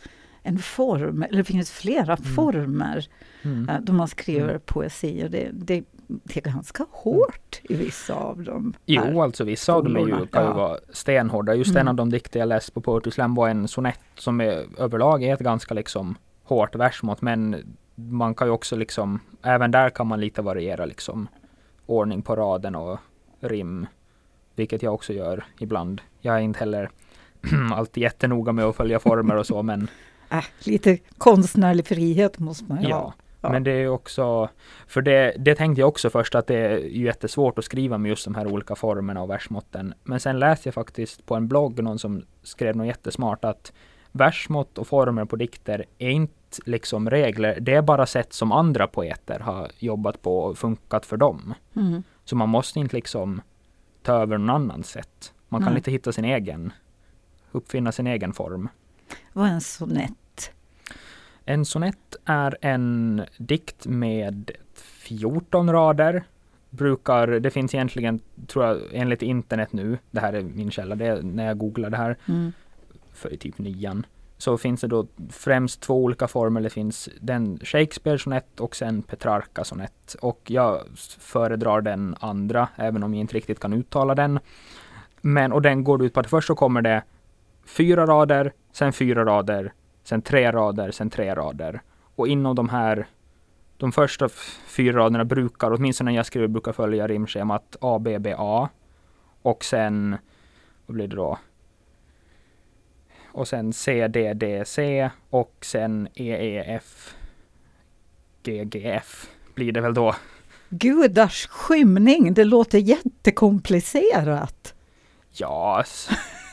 en 0.47 0.57
form, 0.59 1.23
eller 1.23 1.37
det 1.37 1.43
finns 1.43 1.71
flera 1.71 2.13
mm. 2.13 2.23
former 2.35 3.07
mm. 3.41 3.69
då 3.81 3.93
man 3.93 4.07
skriver 4.07 4.49
mm. 4.49 4.61
poesi. 4.65 5.23
Och 5.25 5.31
det, 5.31 5.49
det, 5.53 5.83
det 6.07 6.37
är 6.37 6.51
ganska 6.51 6.85
hårt 6.91 7.61
i 7.63 7.75
vissa 7.75 8.15
av 8.15 8.43
dem. 8.43 8.73
Jo, 8.85 9.21
alltså 9.21 9.43
vissa 9.43 9.73
av 9.73 9.83
dem 9.83 9.95
är 9.95 9.99
ju, 9.99 10.27
kan 10.27 10.43
ju 10.43 10.49
ja. 10.49 10.53
vara 10.53 10.77
stenhårda. 10.89 11.53
Just 11.53 11.71
en 11.71 11.77
Mm. 11.77 11.87
av 11.87 11.95
de 11.95 12.09
dikter 12.09 12.39
jag 12.39 12.49
läste 12.49 12.71
på 12.71 12.81
Poetry 12.81 13.11
Slam 13.11 13.35
var 13.35 13.49
en 13.49 13.67
sonett 13.67 13.99
som 14.15 14.41
är, 14.41 14.65
överlag 14.77 15.23
är 15.23 15.33
ett 15.33 15.39
ganska 15.39 15.73
liksom 15.73 16.15
hårt 16.43 16.75
versmått. 16.75 17.21
Men 17.21 17.55
man 17.95 18.35
kan 18.35 18.47
ju 18.47 18.53
också 18.53 18.75
liksom, 18.75 19.19
även 19.41 19.71
där 19.71 19.89
kan 19.89 20.07
man 20.07 20.19
lite 20.19 20.41
variera 20.41 20.85
liksom 20.85 21.27
ordning 21.85 22.21
på 22.21 22.35
raden 22.35 22.75
och 22.75 22.99
rim. 23.39 23.85
Vilket 24.55 24.83
jag 24.83 24.93
också 24.93 25.13
gör 25.13 25.45
ibland. 25.59 26.01
Jag 26.21 26.35
är 26.35 26.39
inte 26.39 26.59
heller 26.59 26.89
alltid 27.73 28.03
jättenoga 28.03 28.51
med 28.51 28.65
att 28.65 28.75
följa 28.75 28.99
former 28.99 29.35
och 29.35 29.45
så 29.45 29.63
men 29.63 29.89
Äh, 30.29 30.43
lite 30.59 30.97
konstnärlig 31.17 31.87
frihet 31.87 32.39
måste 32.39 32.65
man 32.65 32.81
ju 32.81 32.89
ja. 32.89 32.97
ha. 32.97 33.13
Ja. 33.41 33.49
Men 33.49 33.63
det 33.63 33.71
är 33.71 33.87
också, 33.87 34.49
för 34.87 35.01
det, 35.01 35.35
det 35.39 35.55
tänkte 35.55 35.81
jag 35.81 35.87
också 35.87 36.09
först 36.09 36.35
att 36.35 36.47
det 36.47 36.55
är 36.55 36.77
jättesvårt 36.77 37.59
att 37.59 37.65
skriva 37.65 37.97
med 37.97 38.09
just 38.09 38.25
de 38.25 38.35
här 38.35 38.47
olika 38.47 38.75
formerna 38.75 39.21
och 39.21 39.29
versmåtten. 39.29 39.93
Men 40.03 40.19
sen 40.19 40.39
läste 40.39 40.67
jag 40.67 40.73
faktiskt 40.73 41.25
på 41.25 41.35
en 41.35 41.47
blogg 41.47 41.83
någon 41.83 41.99
som 41.99 42.23
skrev 42.43 42.75
något 42.75 42.87
jättesmart 42.87 43.45
att 43.45 43.73
versmått 44.11 44.77
och 44.77 44.87
former 44.87 45.25
på 45.25 45.35
dikter 45.35 45.85
är 45.97 46.09
inte 46.09 46.33
liksom 46.65 47.09
regler, 47.09 47.57
det 47.59 47.73
är 47.73 47.81
bara 47.81 48.05
sätt 48.05 48.33
som 48.33 48.51
andra 48.51 48.87
poeter 48.87 49.39
har 49.39 49.71
jobbat 49.79 50.21
på 50.21 50.39
och 50.39 50.57
funkat 50.57 51.05
för 51.05 51.17
dem. 51.17 51.53
Mm. 51.75 52.03
Så 52.25 52.35
man 52.35 52.49
måste 52.49 52.79
inte 52.79 52.95
liksom 52.95 53.41
ta 54.03 54.13
över 54.13 54.37
någon 54.37 54.49
annans 54.49 54.89
sätt. 54.89 55.33
Man 55.49 55.61
kan 55.61 55.69
Nej. 55.71 55.75
lite 55.75 55.91
hitta 55.91 56.11
sin 56.11 56.25
egen, 56.25 56.73
uppfinna 57.51 57.91
sin 57.91 58.07
egen 58.07 58.33
form. 58.33 58.69
Vad 59.33 59.47
är 59.47 59.51
en 59.51 59.61
sonett? 59.61 60.51
En 61.45 61.65
sonett 61.65 62.15
är 62.25 62.57
en 62.61 63.21
dikt 63.37 63.85
med 63.85 64.51
14 64.75 65.71
rader. 65.71 66.23
Brukar, 66.69 67.27
det 67.27 67.49
finns 67.51 67.75
egentligen, 67.75 68.19
tror 68.47 68.65
jag, 68.65 68.81
enligt 68.93 69.21
internet 69.21 69.73
nu, 69.73 69.97
det 70.11 70.19
här 70.19 70.33
är 70.33 70.41
min 70.41 70.71
källa, 70.71 70.95
det 70.95 71.05
är 71.05 71.21
när 71.21 71.45
jag 71.45 71.57
googlar 71.57 71.89
det 71.89 71.97
här, 71.97 72.17
Mm. 72.27 72.51
för 73.13 73.29
typ 73.29 73.57
nian, 73.57 74.05
så 74.37 74.57
finns 74.57 74.81
det 74.81 74.87
då 74.87 75.07
främst 75.29 75.81
två 75.81 76.03
olika 76.03 76.27
former. 76.27 76.61
Det 76.61 76.69
finns 76.69 77.09
den 77.21 77.59
Shakespeare-sonett 77.63 78.59
och 78.59 78.75
sen 78.75 79.01
Petrarca-sonett. 79.01 80.15
Och 80.21 80.41
jag 80.47 80.81
föredrar 81.19 81.81
den 81.81 82.15
andra, 82.19 82.67
även 82.75 83.03
om 83.03 83.13
jag 83.13 83.21
inte 83.21 83.35
riktigt 83.35 83.59
kan 83.59 83.73
uttala 83.73 84.15
den. 84.15 84.39
Men, 85.21 85.51
och 85.51 85.61
den 85.61 85.83
går 85.83 86.05
ut 86.05 86.13
på 86.13 86.19
att 86.19 86.29
först 86.29 86.47
så 86.47 86.55
kommer 86.55 86.81
det 86.81 87.03
fyra 87.67 88.05
rader, 88.05 88.53
sen 88.71 88.93
fyra 88.93 89.25
rader, 89.25 89.73
sen 90.03 90.21
tre 90.21 90.51
rader, 90.51 90.91
sen 90.91 91.09
tre 91.09 91.35
rader. 91.35 91.81
Och 92.15 92.27
inom 92.27 92.55
de 92.55 92.69
här, 92.69 93.07
de 93.77 93.91
första 93.91 94.29
fyra 94.67 94.97
raderna 94.97 95.25
brukar, 95.25 95.71
åtminstone 95.71 96.11
när 96.11 96.15
jag 96.17 96.25
skriver, 96.25 96.47
brukar 96.47 96.71
följa 96.71 97.07
rimschemat 97.07 97.75
A, 97.81 97.99
B, 97.99 98.19
B, 98.19 98.35
A. 98.37 98.69
Och 99.41 99.63
sen, 99.63 100.17
vad 100.85 100.95
blir 100.95 101.07
det 101.07 101.15
då? 101.15 101.37
Och 103.31 103.47
sen 103.47 103.73
C, 103.73 104.07
D, 104.07 104.33
D, 104.33 104.63
C 104.65 105.09
och 105.29 105.53
sen 105.61 106.07
E, 106.15 106.57
E, 106.57 106.63
F, 106.75 107.15
G, 108.43 108.65
G, 108.65 108.91
F 108.91 109.27
blir 109.55 109.71
det 109.71 109.81
väl 109.81 109.93
då. 109.93 110.15
Gudars 110.69 111.47
skymning, 111.47 112.33
det 112.33 112.43
låter 112.43 112.77
jättekomplicerat. 112.77 114.73
Ja, 115.31 115.83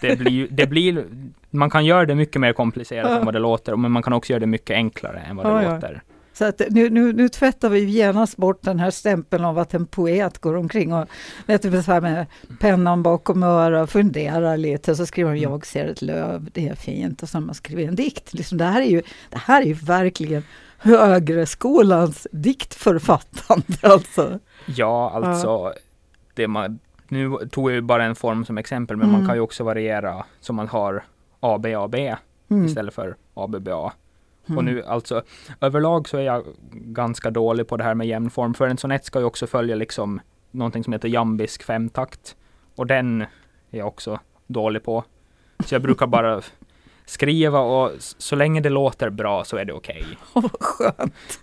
det 0.08 0.16
blir, 0.18 0.48
det 0.50 0.66
blir, 0.66 1.04
man 1.50 1.70
kan 1.70 1.84
göra 1.84 2.06
det 2.06 2.14
mycket 2.14 2.40
mer 2.40 2.52
komplicerat 2.52 3.10
Ja. 3.10 3.18
än 3.18 3.24
vad 3.24 3.34
det 3.34 3.40
låter, 3.40 3.76
men 3.76 3.92
man 3.92 4.02
kan 4.02 4.12
också 4.12 4.32
göra 4.32 4.40
det 4.40 4.46
mycket 4.46 4.74
enklare 4.74 5.18
än 5.20 5.36
vad 5.36 5.46
det 5.46 5.50
Ja, 5.50 5.62
ja. 5.62 5.74
låter. 5.74 6.02
Så 6.32 6.44
att 6.44 6.62
nu, 6.70 6.90
nu, 6.90 7.12
nu 7.12 7.28
tvättar 7.28 7.68
vi 7.68 7.84
genast 7.84 8.36
bort 8.36 8.62
den 8.62 8.78
här 8.80 8.90
stämpeln 8.90 9.44
av 9.44 9.58
att 9.58 9.74
en 9.74 9.86
poet 9.86 10.38
går 10.38 10.56
omkring 10.56 10.92
och 10.92 11.08
vet 11.46 11.62
du, 11.62 11.82
så 11.82 11.92
här 11.92 12.00
med 12.00 12.26
pennan 12.60 13.02
bakom 13.02 13.42
örat 13.42 13.82
och 13.82 13.90
funderar 13.90 14.56
lite. 14.56 14.96
Så 14.96 15.06
skriver 15.06 15.30
man 15.30 15.38
Mm. 15.38 15.50
jag 15.50 15.66
ser 15.66 15.86
ett 15.86 16.02
löv, 16.02 16.48
det 16.52 16.68
är 16.68 16.74
fint. 16.74 17.22
Och 17.22 17.28
så 17.28 17.36
har 17.38 17.42
man 17.42 17.54
skrivit 17.54 17.88
en 17.88 17.94
dikt. 17.96 18.34
Liksom, 18.34 18.58
det, 18.58 18.64
här 18.64 18.80
är 18.80 18.86
ju, 18.90 19.02
det 19.30 19.38
här 19.38 19.62
är 19.62 19.66
ju 19.66 19.72
verkligen 19.74 20.42
högre 20.78 21.46
skolans 21.46 22.26
diktförfattande. 22.32 23.64
Alltså. 23.82 24.38
Ja, 24.66 25.10
alltså, 25.14 25.72
det 26.34 26.48
man, 26.48 26.78
nu 27.14 27.48
tog 27.50 27.70
jag 27.70 27.74
ju 27.74 27.80
bara 27.80 28.04
en 28.04 28.14
form 28.14 28.44
som 28.44 28.58
exempel, 28.58 28.96
men 28.96 29.06
man 29.06 29.14
Mm. 29.16 29.26
kan 29.26 29.36
ju 29.36 29.40
också 29.40 29.64
variera 29.64 30.24
så 30.40 30.52
man 30.52 30.68
har 30.68 31.04
A, 31.40 31.58
B, 31.58 31.74
A, 31.74 31.88
B 31.88 32.14
Mm. 32.50 32.64
istället 32.66 32.94
för 32.94 33.16
A, 33.34 33.46
B, 33.46 33.58
B, 33.60 33.70
A. 33.74 33.92
Mm. 34.46 34.58
Och 34.58 34.64
nu 34.64 34.82
alltså 34.82 35.22
överlag 35.60 36.08
så 36.08 36.16
är 36.16 36.22
jag 36.22 36.44
ganska 36.72 37.30
dålig 37.30 37.68
på 37.68 37.76
det 37.76 37.84
här 37.84 37.94
med 37.94 38.06
jämn 38.06 38.30
form. 38.30 38.54
För 38.54 38.68
en 38.68 38.78
sonett 38.78 39.04
ska 39.04 39.18
ju 39.18 39.24
också 39.24 39.46
följa 39.46 39.74
liksom 39.76 40.20
någonting 40.50 40.84
som 40.84 40.92
heter 40.92 41.08
jambisk 41.08 41.62
femtakt. 41.62 42.36
Och 42.76 42.86
den 42.86 43.20
är 43.70 43.78
jag 43.78 43.86
också 43.88 44.20
dålig 44.46 44.82
på. 44.84 45.04
Så 45.66 45.74
jag 45.74 45.82
brukar 45.82 46.06
bara 46.06 46.40
skriva 47.06 47.60
och 47.60 47.90
så 47.98 48.36
länge 48.36 48.60
det 48.60 48.68
låter 48.70 49.10
bra 49.10 49.44
så 49.44 49.56
är 49.56 49.64
det 49.64 49.72
okej. 49.72 50.04
Åh, 50.34 50.42
vad 50.42 50.60
skönt. 50.62 51.38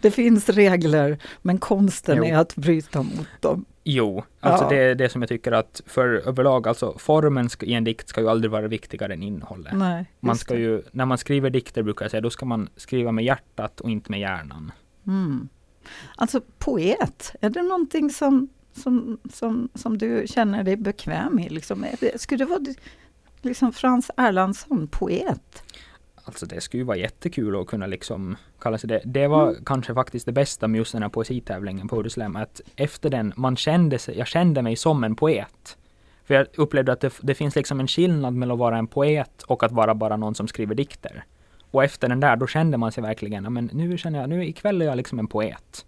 Det 0.00 0.10
finns 0.10 0.48
regler, 0.48 1.18
men 1.42 1.58
konsten 1.58 2.16
Jo. 2.18 2.24
är 2.24 2.36
att 2.36 2.56
bryta 2.56 3.02
mot 3.02 3.28
dem. 3.40 3.64
Jo, 3.86 4.24
alltså 4.40 4.64
Ja. 4.64 4.68
det 4.70 4.76
är 4.76 4.94
det 4.94 5.08
som 5.08 5.22
jag 5.22 5.28
tycker 5.28 5.52
att 5.52 5.82
för 5.86 6.08
överlag, 6.08 6.68
alltså 6.68 6.98
formen 6.98 7.48
ska, 7.50 7.66
i 7.66 7.74
en 7.74 7.84
dikt 7.84 8.08
ska 8.08 8.20
ju 8.20 8.28
aldrig 8.28 8.50
vara 8.50 8.68
viktigare 8.68 9.12
än 9.12 9.22
innehållet. 9.22 9.72
Nej, 9.76 10.04
Man 10.20 10.36
ska 10.36 10.54
det. 10.54 10.60
ju, 10.60 10.82
när 10.92 11.04
man 11.06 11.18
skriver 11.18 11.50
dikter 11.50 11.82
brukar 11.82 12.04
jag 12.04 12.10
säga, 12.10 12.20
då 12.20 12.30
ska 12.30 12.46
man 12.46 12.68
skriva 12.76 13.12
med 13.12 13.24
hjärtat 13.24 13.80
och 13.80 13.90
inte 13.90 14.10
med 14.10 14.20
hjärnan. 14.20 14.72
Mm. 15.06 15.48
Alltså 16.16 16.40
poet, 16.58 17.34
är 17.40 17.50
det 17.50 17.62
någonting 17.62 18.10
som, 18.10 18.48
som, 18.72 19.18
som, 19.32 19.68
som 19.74 19.98
du 19.98 20.24
känner 20.26 20.64
dig 20.64 20.76
bekväm 20.76 21.38
i? 21.38 21.48
Liksom, 21.48 21.86
skulle 22.16 22.44
det 22.44 22.50
vara 22.50 22.60
liksom 23.42 23.72
Frans 23.72 24.10
Erlandsson, 24.16 24.88
poet? 24.88 25.62
Alltså 26.24 26.46
det 26.46 26.60
skulle 26.60 26.80
ju 26.80 26.84
vara 26.84 26.96
jättekul 26.96 27.60
att 27.60 27.66
kunna 27.66 27.86
liksom 27.86 28.36
kalla 28.60 28.78
sig 28.78 28.88
det. 28.88 29.00
Det 29.04 29.26
var 29.28 29.48
Mm. 29.50 29.64
kanske 29.64 29.94
faktiskt 29.94 30.26
det 30.26 30.32
bästa 30.32 30.68
med 30.68 30.78
just 30.78 30.92
den 30.92 31.02
här 31.02 31.08
poesitävlingen 31.08 31.88
på 31.88 32.00
Udeslam, 32.00 32.36
att 32.36 32.60
efter 32.76 33.10
den, 33.10 33.32
man 33.36 33.56
kände 33.56 33.98
sig, 33.98 34.18
jag 34.18 34.26
kände 34.26 34.62
mig 34.62 34.76
som 34.76 35.04
en 35.04 35.16
poet. 35.16 35.76
För 36.24 36.34
jag 36.34 36.46
upplevde 36.56 36.92
att 36.92 37.00
det, 37.00 37.12
det 37.20 37.34
finns 37.34 37.56
liksom 37.56 37.80
en 37.80 37.88
skillnad 37.88 38.34
mellan 38.34 38.52
att 38.54 38.58
vara 38.58 38.78
en 38.78 38.86
poet 38.86 39.42
och 39.42 39.62
att 39.62 39.72
vara 39.72 39.94
bara 39.94 40.16
någon 40.16 40.34
som 40.34 40.48
skriver 40.48 40.74
dikter. 40.74 41.24
Och 41.70 41.84
efter 41.84 42.08
den 42.08 42.20
där, 42.20 42.36
då 42.36 42.46
kände 42.46 42.76
man 42.76 42.92
sig 42.92 43.02
verkligen, 43.02 43.52
men 43.52 43.70
nu 43.72 43.98
känner 43.98 44.20
jag, 44.20 44.28
nu 44.28 44.44
ikväll 44.46 44.82
är 44.82 44.86
jag 44.86 44.96
liksom 44.96 45.18
en 45.18 45.26
poet. 45.26 45.86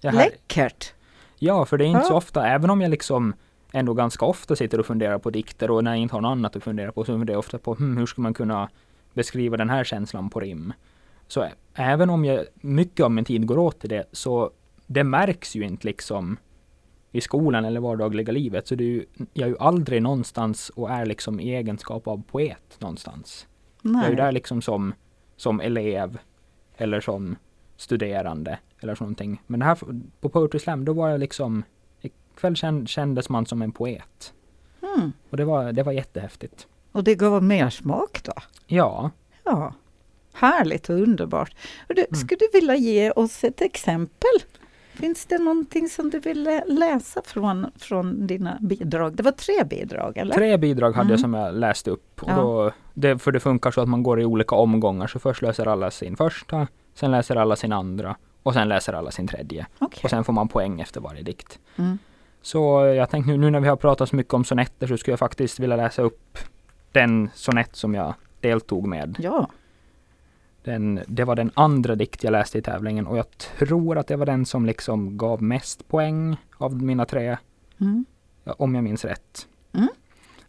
Jag 0.00 0.14
Läckert! 0.14 0.92
ja, 1.38 1.64
för 1.64 1.78
det 1.78 1.84
är 1.84 1.86
inte 1.86 2.00
Ja. 2.00 2.08
så 2.08 2.16
ofta, 2.16 2.46
även 2.46 2.70
om 2.70 2.80
jag 2.80 2.90
liksom 2.90 3.34
ändå 3.72 3.94
ganska 3.94 4.24
ofta 4.24 4.56
sitter 4.56 4.80
och 4.80 4.86
funderar 4.86 5.18
på 5.18 5.30
dikter 5.30 5.70
och 5.70 5.84
när 5.84 5.90
jag 5.90 5.98
inte 6.00 6.14
har 6.14 6.20
något 6.20 6.30
annat 6.30 6.56
att 6.56 6.62
fundera 6.62 6.92
på 6.92 7.04
så 7.04 7.12
funderar 7.12 7.34
jag 7.34 7.38
ofta 7.38 7.58
på 7.58 7.74
hmm, 7.74 7.96
hur 7.96 8.06
ska 8.06 8.20
man 8.22 8.34
kunna 8.34 8.68
beskriva 9.14 9.56
den 9.56 9.70
här 9.70 9.84
känslan 9.84 10.30
på 10.30 10.40
rim. 10.40 10.72
Så 11.28 11.46
även 11.74 12.10
om 12.10 12.24
jag, 12.24 12.46
mycket 12.54 13.04
av 13.04 13.10
min 13.10 13.24
tid 13.24 13.46
går 13.46 13.58
åt 13.58 13.80
till 13.80 13.90
det, 13.90 14.04
så 14.12 14.50
det 14.86 15.04
märks 15.04 15.54
ju 15.54 15.62
inte 15.64 15.86
liksom 15.86 16.36
i 17.12 17.20
skolan 17.20 17.64
eller 17.64 17.80
vardagliga 17.80 18.32
livet. 18.32 18.66
Så 18.66 18.74
det 18.74 18.84
är 18.84 18.88
ju, 18.88 19.04
jag 19.32 19.46
är 19.46 19.50
ju 19.50 19.58
aldrig 19.58 20.02
någonstans 20.02 20.68
och 20.68 20.90
är 20.90 21.06
liksom 21.06 21.40
i 21.40 21.54
egenskap 21.54 22.08
av 22.08 22.22
poet 22.22 22.76
någonstans. 22.78 23.46
Jag 23.82 23.94
är 23.94 24.02
ju 24.02 24.06
Nej. 24.08 24.16
där 24.16 24.32
liksom 24.32 24.62
som, 24.62 24.94
som 25.36 25.60
elev 25.60 26.18
eller 26.76 27.00
som 27.00 27.36
studerande 27.76 28.58
eller 28.80 28.96
någonting. 29.00 29.42
Men 29.46 29.62
här 29.62 29.78
på 30.20 30.28
Poetry 30.28 30.58
Slam, 30.60 30.84
då 30.84 30.92
var 30.92 31.08
jag 31.08 31.20
liksom 31.20 31.62
ikväll 32.00 32.54
kän- 32.54 32.86
kändes 32.86 33.28
man 33.28 33.46
som 33.46 33.62
en 33.62 33.72
poet. 33.72 34.34
Mm. 34.96 35.12
Och 35.30 35.36
det 35.36 35.44
var, 35.44 35.72
det 35.72 35.82
var 35.82 35.92
jättehäftigt. 35.92 36.68
Och 36.92 37.04
det 37.04 37.14
gav 37.14 37.42
mer 37.42 37.70
smak 37.70 38.20
då? 38.24 38.32
Ja, 38.66 39.10
Ja. 39.44 39.74
Härligt 40.34 40.88
och 40.90 40.96
underbart. 40.96 41.54
Och 41.88 41.94
du, 41.94 42.04
Mm. 42.10 42.20
Skulle 42.20 42.38
du 42.38 42.48
vilja 42.60 42.76
ge 42.76 43.10
oss 43.10 43.44
ett 43.44 43.60
exempel? 43.60 44.30
Finns 44.94 45.26
det 45.26 45.38
någonting 45.38 45.88
som 45.88 46.10
du 46.10 46.18
vill 46.18 46.42
lä- 46.42 46.64
läsa 46.66 47.22
från, 47.24 47.66
från 47.76 48.26
dina 48.26 48.58
bidrag? 48.60 49.16
Det 49.16 49.22
var 49.22 49.32
tre 49.32 49.64
bidrag, 49.64 50.16
eller? 50.16 50.34
tre 50.34 50.56
bidrag 50.56 50.90
hade 50.92 51.00
Mm. 51.00 51.10
jag 51.10 51.20
som 51.20 51.34
jag 51.34 51.54
läste 51.54 51.90
upp. 51.90 52.22
Och 52.22 52.30
Ja. 52.30 52.36
då, 52.36 52.72
det, 52.94 53.18
för 53.18 53.32
det 53.32 53.40
funkar 53.40 53.70
så 53.70 53.80
att 53.80 53.88
man 53.88 54.02
går 54.02 54.20
i 54.20 54.24
olika 54.24 54.54
omgångar. 54.54 55.06
Så 55.06 55.18
först 55.18 55.42
läser 55.42 55.68
alla 55.68 55.90
sin 55.90 56.16
första, 56.16 56.66
sen 56.94 57.10
läser 57.10 57.36
alla 57.36 57.56
sin 57.56 57.72
andra 57.72 58.16
och 58.42 58.54
sen 58.54 58.68
läser 58.68 58.92
alla 58.92 59.10
sin 59.10 59.26
tredje. 59.28 59.66
Okej. 59.78 60.00
Och 60.04 60.10
sen 60.10 60.24
får 60.24 60.32
man 60.32 60.48
poäng 60.48 60.80
efter 60.80 61.00
varje 61.00 61.22
dikt. 61.22 61.58
Mm. 61.76 61.98
Så 62.42 62.84
jag 62.86 63.10
tänkte 63.10 63.30
nu, 63.32 63.38
nu 63.38 63.50
när 63.50 63.60
vi 63.60 63.68
har 63.68 63.76
pratat 63.76 64.08
så 64.08 64.16
mycket 64.16 64.34
om 64.34 64.44
sonetter 64.44 64.86
så 64.86 64.96
skulle 64.96 65.12
jag 65.12 65.18
faktiskt 65.18 65.60
vilja 65.60 65.76
läsa 65.76 66.02
upp 66.02 66.38
den 66.92 67.30
sonett 67.34 67.76
som 67.76 67.94
jag 67.94 68.14
deltog 68.40 68.86
med. 68.86 69.16
Ja. 69.18 69.50
Den, 70.64 71.00
det 71.06 71.24
var 71.24 71.36
den 71.36 71.50
andra 71.54 71.94
dikt 71.94 72.24
jag 72.24 72.30
läste 72.32 72.58
i 72.58 72.62
tävlingen 72.62 73.06
och 73.06 73.18
jag 73.18 73.38
tror 73.38 73.98
att 73.98 74.06
det 74.06 74.16
var 74.16 74.26
den 74.26 74.46
som 74.46 74.66
liksom 74.66 75.16
gav 75.18 75.42
mest 75.42 75.88
poäng 75.88 76.36
av 76.58 76.82
mina 76.82 77.04
tre, 77.04 77.36
Mm. 77.80 78.04
ja, 78.44 78.54
om 78.58 78.74
jag 78.74 78.84
minns 78.84 79.04
rätt. 79.04 79.46
Mm. 79.72 79.88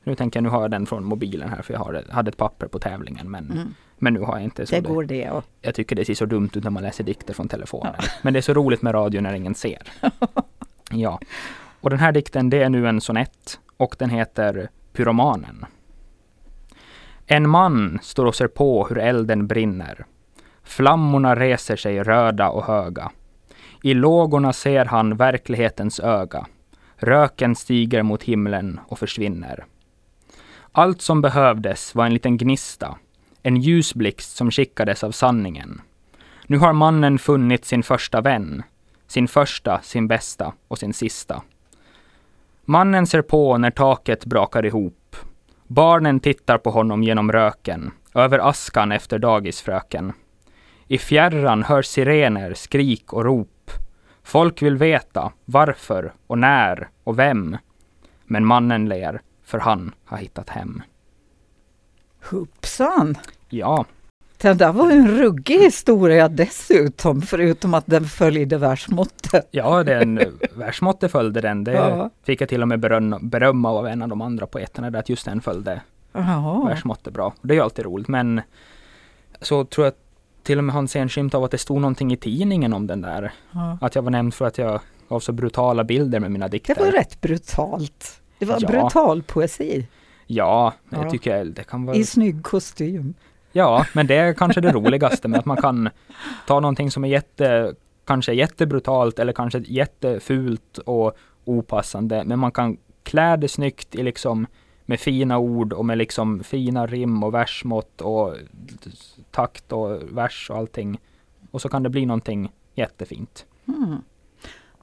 Nu 0.03 0.15
tänker 0.15 0.37
jag, 0.37 0.43
nu 0.43 0.49
har 0.49 0.61
jag 0.61 0.71
den 0.71 0.85
från 0.85 1.05
mobilen 1.05 1.49
här 1.49 1.61
för 1.61 1.73
jag 1.73 1.79
har, 1.79 2.03
hade 2.09 2.29
ett 2.29 2.37
papper 2.37 2.67
på 2.67 2.79
tävlingen 2.79 3.31
men, 3.31 3.51
Mm. 3.51 3.73
men 3.97 4.13
nu 4.13 4.19
har 4.19 4.33
jag 4.35 4.43
inte. 4.43 4.65
Så 4.65 4.75
Det 4.75 4.81
går 4.81 5.03
det. 5.03 5.29
Och, 5.29 5.43
Jag 5.61 5.75
tycker 5.75 5.95
det 5.95 6.05
ser 6.05 6.13
så 6.13 6.25
dumt 6.25 6.49
ut 6.55 6.63
när 6.63 6.71
man 6.71 6.83
läser 6.83 7.03
dikter 7.03 7.33
från 7.33 7.47
telefonen. 7.47 7.93
Men 8.21 8.33
det 8.33 8.39
är 8.39 8.41
så 8.41 8.53
roligt 8.53 8.81
med 8.81 8.93
radio 8.93 9.21
när 9.21 9.33
ingen 9.33 9.55
ser. 9.55 9.81
Ja, 10.91 11.19
och 11.81 11.89
den 11.89 11.99
här 11.99 12.11
dikten 12.11 12.49
det 12.49 12.63
är 12.63 12.69
nu 12.69 12.87
en 12.87 13.01
sonett 13.01 13.59
och 13.77 13.95
den 13.99 14.09
heter 14.09 14.69
Pyromanen. 14.93 15.65
En 17.27 17.49
man 17.49 17.99
står 18.01 18.25
och 18.25 18.35
ser 18.35 18.47
på 18.47 18.87
hur 18.87 18.97
elden 18.97 19.47
brinner. 19.47 20.05
Flammorna 20.63 21.35
reser 21.35 21.75
sig 21.75 22.03
röda 22.03 22.49
och 22.49 22.65
höga. 22.65 23.11
I 23.83 23.93
lågorna 23.93 24.53
ser 24.53 24.85
han 24.85 25.17
verklighetens 25.17 25.99
öga. 25.99 26.45
Röken 26.95 27.55
stiger 27.55 28.03
mot 28.03 28.23
himlen 28.23 28.79
och 28.87 28.99
försvinner. 28.99 29.65
Allt 30.71 31.01
som 31.01 31.21
behövdes 31.21 31.95
var 31.95 32.05
en 32.05 32.13
liten 32.13 32.37
gnista, 32.37 32.97
en 33.43 33.57
ljusblixt 33.57 34.35
som 34.35 34.51
skickades 34.51 35.03
av 35.03 35.11
sanningen. 35.11 35.81
Nu 36.47 36.57
har 36.57 36.73
mannen 36.73 37.19
funnit 37.19 37.65
sin 37.65 37.83
första 37.83 38.21
vän, 38.21 38.63
sin 39.07 39.27
första, 39.27 39.81
sin 39.81 40.07
bästa 40.07 40.53
och 40.67 40.79
sin 40.79 40.93
sista. 40.93 41.41
Mannen 42.65 43.07
ser 43.07 43.21
på 43.21 43.57
när 43.57 43.71
taket 43.71 44.25
brakar 44.25 44.65
ihop. 44.65 45.02
Barnen 45.73 46.19
tittar 46.19 46.57
på 46.57 46.69
honom 46.69 47.03
genom 47.03 47.31
röken, 47.31 47.91
över 48.13 48.39
askan 48.39 48.91
efter 48.91 49.19
dagisfröken. 49.19 50.13
I 50.87 50.97
fjärran 50.97 51.63
hörs 51.63 51.85
sirener, 51.85 52.53
skrik 52.53 53.13
och 53.13 53.25
rop. 53.25 53.71
Folk 54.23 54.61
vill 54.61 54.77
veta 54.77 55.31
varför 55.45 56.13
och 56.27 56.37
när 56.37 56.89
och 57.03 57.19
vem. 57.19 57.57
Men 58.25 58.45
mannen 58.45 58.89
ler, 58.89 59.21
för 59.43 59.59
han 59.59 59.95
har 60.05 60.17
hittat 60.17 60.49
hem. 60.49 60.81
Hoppsan! 62.31 63.15
Ja, 63.49 63.85
Det 64.43 64.53
där 64.53 64.71
var 64.73 64.91
ju 64.91 64.97
en 64.97 65.07
ruggig 65.17 65.59
historia 65.59 66.29
dessutom, 66.29 67.21
förutom 67.21 67.73
att 67.73 67.83
den 67.87 68.05
följde 68.05 68.57
världsmåttet. 68.57 69.47
ja 69.51 69.83
den 69.83 70.19
versmåttet 70.55 71.11
följde 71.11 71.41
den. 71.41 71.63
Det 71.63 71.71
Ja. 71.71 72.09
fick 72.23 72.41
jag 72.41 72.49
till 72.49 72.61
och 72.61 72.67
med 72.67 72.79
beröm, 72.79 73.15
beröm 73.21 73.65
av 73.65 73.87
en 73.87 74.01
av 74.01 74.09
de 74.09 74.21
andra 74.21 74.47
poeterna, 74.47 74.89
där 74.91 74.99
att 74.99 75.09
just 75.09 75.25
den 75.25 75.41
följde 75.41 75.81
Ja. 76.13 76.63
versmåttet 76.69 77.13
bra. 77.13 77.33
Det 77.41 77.53
är 77.53 77.55
ju 77.55 77.61
alltid 77.63 77.85
roligt, 77.85 78.07
men 78.07 78.41
så 79.41 79.65
tror 79.65 79.85
jag 79.85 79.93
till 80.43 80.57
och 80.57 80.63
med 80.63 80.75
han 80.75 80.87
ser 80.87 81.01
en 81.01 81.09
skymt 81.09 81.33
av 81.33 81.43
att 81.43 81.51
det 81.51 81.57
stod 81.57 81.81
någonting 81.81 82.13
i 82.13 82.17
tidningen 82.17 82.73
om 82.73 82.87
den 82.87 83.01
där. 83.01 83.31
Ja. 83.51 83.77
Att 83.81 83.95
jag 83.95 84.01
var 84.01 84.11
nämnd 84.11 84.33
för 84.33 84.45
att 84.45 84.57
jag 84.57 84.79
gav 85.09 85.19
så 85.19 85.31
brutala 85.31 85.83
bilder 85.83 86.19
med 86.19 86.31
mina 86.31 86.47
dikter. 86.47 86.75
Det 86.75 86.83
var 86.83 86.91
rätt 86.91 87.21
brutalt. 87.21 88.21
Det 88.39 88.45
var 88.45 88.57
Ja. 88.61 88.67
brutal 88.67 89.23
poesi 89.23 89.87
Ja, 90.27 90.73
jag 90.89 91.09
tycker 91.09 91.45
det 91.45 91.63
kan 91.63 91.85
vara... 91.85 91.97
i 91.97 92.05
snygg 92.05 92.43
kostym. 92.43 93.13
Ja, 93.55 93.85
men 93.93 94.07
det 94.07 94.15
är 94.15 94.33
kanske 94.33 94.61
det 94.61 94.71
roligaste 94.71 95.27
med 95.27 95.39
att 95.39 95.45
man 95.45 95.57
kan 95.57 95.89
ta 96.47 96.59
någonting 96.59 96.91
som 96.91 97.03
är 97.03 97.07
jätte, 97.07 97.75
kanske 98.05 98.33
jättebrutalt 98.33 99.19
eller 99.19 99.33
kanske 99.33 99.59
jättefult 99.59 100.77
och 100.77 101.17
opassande, 101.45 102.23
men 102.25 102.39
man 102.39 102.51
kan 102.51 102.77
klä 103.03 103.37
det 103.37 103.47
snyggt 103.47 103.95
i 103.95 104.03
liksom 104.03 104.47
med 104.85 104.99
fina 104.99 105.37
ord 105.37 105.73
och 105.73 105.85
med 105.85 105.97
liksom 105.97 106.43
fina 106.43 106.87
rim 106.87 107.23
och 107.23 107.33
versmått 107.33 108.01
och 108.01 108.35
takt 109.31 109.71
och 109.71 110.01
vers 110.17 110.49
och 110.49 110.57
allting. 110.57 110.99
Och 111.51 111.61
så 111.61 111.69
kan 111.69 111.83
det 111.83 111.89
bli 111.89 112.05
någonting 112.05 112.51
jättefint. 112.75 113.45
Mm. 113.67 113.97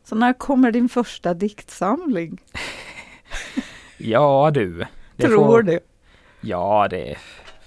Så 0.04 0.14
när 0.14 0.32
kommer 0.32 0.72
din 0.72 0.88
första 0.88 1.34
diktsamling? 1.34 2.40
Ja 4.02 4.50
du. 4.54 4.84
Tror 5.16 5.44
får- 5.44 5.62
du? 5.62 5.80
Ja, 6.40 6.86
det 6.90 7.16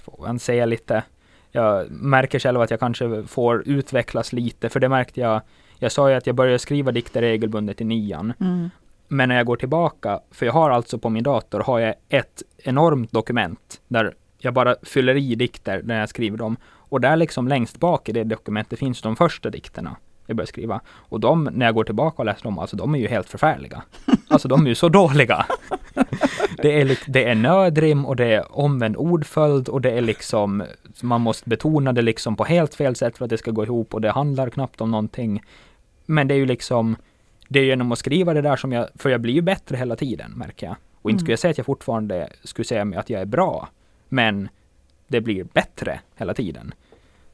får 0.04 0.18
man 0.20 0.40
säga 0.40 0.66
lite. 0.66 1.04
Jag 1.52 1.92
märker 1.92 2.40
själv 2.40 2.62
att 2.62 2.72
jag 2.72 2.80
kanske 2.80 3.24
får 3.24 3.68
utvecklas 3.68 4.34
lite, 4.34 4.70
för 4.70 4.80
det 4.80 4.90
märkte 4.90 5.20
jag. 5.20 5.42
Jag 5.80 5.92
sa 5.92 6.10
ju 6.10 6.16
att 6.16 6.28
jag 6.28 6.36
började 6.36 6.60
skriva 6.60 6.92
dikter 6.92 7.22
regelbundet 7.22 7.82
i 7.82 7.84
nian. 7.84 8.34
Mm. 8.40 8.70
Men 9.08 9.30
när 9.30 9.36
jag 9.36 9.46
går 9.46 9.56
tillbaka, 9.56 10.20
för 10.32 10.46
jag 10.46 10.54
har 10.54 10.70
alltså 10.70 10.98
på 10.98 11.10
min 11.10 11.24
dator, 11.24 11.60
har 11.60 11.80
jag 11.80 11.96
ett 12.10 12.44
enormt 12.58 13.12
dokument 13.12 13.82
där 13.88 14.14
jag 14.38 14.54
bara 14.54 14.76
fyller 14.84 15.16
i 15.16 15.36
dikter 15.36 15.82
när 15.84 16.00
jag 16.00 16.10
skriver 16.10 16.38
dem. 16.38 16.58
Och 16.66 17.02
där 17.02 17.16
liksom 17.16 17.48
längst 17.48 17.80
bak 17.80 18.10
i 18.10 18.12
det 18.12 18.24
dokumentet 18.24 18.80
finns 18.80 19.02
de 19.02 19.16
första 19.16 19.50
dikterna 19.50 19.96
jag 20.26 20.38
började 20.38 20.50
skriva. 20.50 20.82
Och 20.90 21.20
de, 21.20 21.44
när 21.44 21.66
jag 21.66 21.76
går 21.76 21.84
tillbaka 21.84 22.16
och 22.18 22.26
läser 22.26 22.44
dem, 22.44 22.60
alltså 22.60 22.76
de 22.76 22.96
är 22.96 23.00
ju 23.00 23.08
helt 23.08 23.30
förfärliga. 23.30 23.84
Alltså 24.28 24.48
de 24.48 24.66
är 24.66 24.70
ju 24.70 24.76
så 24.76 24.90
dåliga. 24.90 25.46
Det 26.58 26.82
är, 26.82 27.00
det 27.08 27.24
är 27.30 27.36
nödrim 27.36 28.06
och 28.06 28.16
det 28.16 28.26
är 28.26 28.58
omvänd 28.60 28.96
ordföljd 28.98 29.70
och 29.70 29.82
det 29.82 29.92
är 29.92 30.02
liksom, 30.02 30.64
man 31.02 31.22
måste 31.22 31.50
betona 31.50 31.94
det 31.94 32.02
liksom 32.02 32.36
på 32.36 32.44
helt 32.44 32.76
fel 32.76 32.96
sätt 32.96 33.18
för 33.18 33.26
att 33.26 33.30
det 33.30 33.38
ska 33.38 33.52
gå 33.52 33.64
ihop 33.64 33.94
och 33.94 34.02
det 34.02 34.12
handlar 34.12 34.50
knappt 34.50 34.82
om 34.82 34.92
någonting. 34.92 35.44
Men 36.06 36.28
det 36.28 36.34
är 36.34 36.38
ju 36.38 36.46
liksom, 36.46 36.96
det 37.48 37.60
är 37.60 37.64
genom 37.64 37.92
att 37.92 38.00
skriva 38.00 38.34
det 38.34 38.42
där 38.42 38.56
som 38.56 38.72
jag, 38.72 38.88
för 38.96 39.10
jag 39.10 39.22
blir 39.22 39.34
ju 39.34 39.42
bättre 39.42 39.78
hela 39.78 39.96
tiden 39.96 40.32
märker 40.32 40.68
jag. 40.68 40.76
Och 41.02 41.10
inte 41.10 41.16
Mm. 41.16 41.20
skulle 41.20 41.32
jag 41.34 41.40
säga 41.40 41.52
att 41.52 41.58
jag 41.58 41.66
fortfarande 41.66 42.30
skulle 42.44 42.66
säga 42.66 42.94
att 43.00 43.10
jag 43.10 43.22
är 43.22 43.26
bra, 43.26 43.68
men 44.10 44.50
det 45.08 45.22
blir 45.22 45.44
bättre 45.44 46.00
hela 46.16 46.34
tiden. 46.34 46.74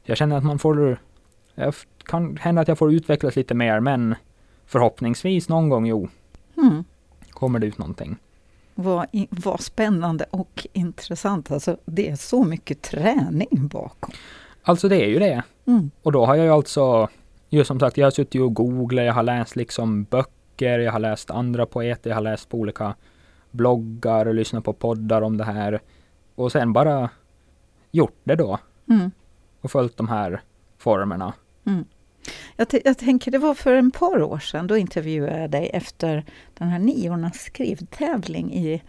Jag 0.02 0.16
känner 0.16 0.36
att 0.36 0.44
man 0.44 0.58
får, 0.58 0.98
jag 1.54 1.68
f- 1.68 1.86
kan 2.04 2.36
hända 2.36 2.60
att 2.62 2.68
jag 2.68 2.78
får 2.78 2.92
utvecklas 2.92 3.36
lite 3.36 3.54
mer, 3.54 3.80
men 3.80 4.14
förhoppningsvis 4.66 5.48
någon 5.48 5.68
gång, 5.68 5.86
jo, 5.86 6.08
Mm. 6.56 6.84
kommer 7.30 7.58
det 7.58 7.66
ut 7.66 7.78
någonting. 7.78 8.16
Vad, 8.82 9.06
vad 9.30 9.60
spännande 9.60 10.24
och 10.30 10.66
intressant. 10.72 11.50
Alltså, 11.50 11.76
det 11.84 12.08
är 12.10 12.16
så 12.16 12.44
mycket 12.44 12.82
träning 12.82 13.68
bakom. 13.68 14.10
Alltså 14.62 14.88
det 14.88 14.96
är 15.04 15.08
ju 15.08 15.18
det. 15.18 15.42
Mm. 15.66 15.90
Och 16.02 16.12
då 16.12 16.26
har 16.26 16.34
jag 16.34 16.44
ju 16.44 16.52
alltså, 16.52 17.08
ju 17.48 17.64
som 17.64 17.80
sagt, 17.80 17.96
jag 17.96 18.06
har 18.06 18.10
suttit 18.10 18.40
och 18.40 18.54
googlat, 18.54 19.04
jag 19.04 19.12
har 19.12 19.22
läst 19.22 19.56
liksom 19.56 20.04
böcker, 20.04 20.78
jag 20.78 20.92
har 20.92 20.98
läst 20.98 21.30
andra 21.30 21.66
poeter, 21.66 22.10
jag 22.10 22.16
har 22.16 22.22
läst 22.22 22.48
på 22.48 22.58
olika 22.58 22.94
bloggar 23.50 24.26
och 24.26 24.34
lyssnat 24.34 24.64
på 24.64 24.72
poddar 24.72 25.22
om 25.22 25.36
det 25.36 25.44
här. 25.44 25.80
Och 26.34 26.52
sen 26.52 26.72
bara 26.72 27.10
gjort 27.90 28.20
det 28.24 28.34
då 28.34 28.58
Mm. 28.88 29.10
och 29.60 29.70
följt 29.70 29.96
de 29.96 30.08
här 30.08 30.42
formerna. 30.78 31.32
Jag, 32.56 32.66
jag 32.84 32.98
tänker, 32.98 33.30
det 33.30 33.38
var 33.38 33.54
för 33.54 33.74
en 33.74 33.90
par 33.90 34.22
år 34.22 34.38
sedan, 34.38 34.66
då 34.66 34.76
intervjuade 34.76 35.40
jag 35.40 35.50
dig 35.50 35.70
efter 35.72 36.24
den 36.54 36.68
här 36.68 36.78
niornas 36.78 37.40
skrivtävling 37.42 38.54
i 38.54 38.82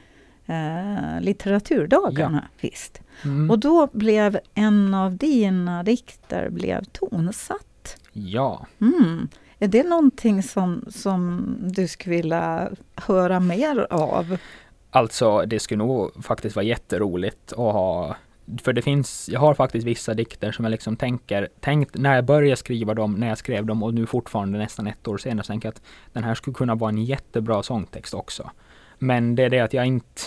eh, 0.46 1.22
litteraturdagarna. 1.22 2.48
Visst. 2.62 3.02
Mm. 3.24 3.52
Och 3.52 3.60
då 3.60 3.90
blev 3.94 4.40
en 4.54 4.94
av 4.94 5.18
dina 5.18 5.84
dikter 5.84 6.50
blev 6.50 6.84
tonsatt. 6.84 7.98
Ja, 8.14 8.66
Mm. 8.82 9.28
Är 9.60 9.68
det 9.68 9.84
någonting 9.84 10.44
som, 10.44 10.86
som 10.90 11.56
du 11.60 11.88
skulle 11.88 12.16
vilja 12.16 12.72
höra 12.96 13.40
mer 13.40 13.88
av? 13.90 14.38
alltså 14.92 15.46
det 15.46 15.60
skulle 15.60 15.78
nog 15.78 16.24
faktiskt 16.24 16.56
vara 16.56 16.66
jätteroligt 16.66 17.52
att 17.52 17.58
ha 17.58 18.16
för 18.64 18.74
det 18.74 18.82
finns, 18.82 19.30
jag 19.30 19.40
har 19.40 19.54
faktiskt 19.54 19.88
vissa 19.88 20.14
dikter 20.14 20.52
som 20.52 20.66
jag 20.66 20.72
liksom 20.72 20.96
tänker, 20.96 21.48
tänkt 21.60 21.98
när 21.98 22.16
jag 22.16 22.26
började 22.26 22.56
skriva 22.56 22.94
dem, 22.94 23.14
när 23.14 23.28
jag 23.28 23.38
skrev 23.38 23.66
dem 23.66 23.84
och 23.84 23.94
nu 23.94 24.06
fortfarande 24.06 24.58
nästan 24.58 24.88
ett 24.88 25.08
år 25.08 25.18
senare, 25.18 25.44
så 25.44 25.52
tänker 25.54 25.68
jag 25.68 25.74
att 25.74 25.82
den 26.14 26.24
här 26.24 26.36
skulle 26.36 26.54
kunna 26.54 26.76
vara 26.76 26.90
en 26.90 27.06
jättebra 27.06 27.64
sångtext 27.64 28.14
också. 28.14 28.52
Men 28.98 29.36
det 29.36 29.44
är 29.44 29.50
det 29.50 29.60
att 29.60 29.74
jag 29.74 29.86
inte, 29.86 30.22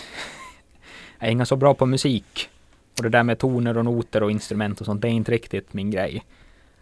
jag 1.18 1.28
är 1.28 1.32
inte 1.32 1.46
så 1.46 1.56
bra 1.56 1.74
på 1.74 1.86
musik. 1.86 2.48
Och 2.96 3.02
det 3.02 3.08
där 3.08 3.22
med 3.22 3.38
toner 3.38 3.78
och 3.78 3.84
noter 3.84 4.22
och 4.22 4.30
instrument 4.30 4.80
och 4.80 4.86
sånt, 4.86 5.02
det 5.02 5.08
är 5.08 5.12
inte 5.12 5.32
riktigt 5.32 5.72
min 5.72 5.90
grej. 5.90 6.24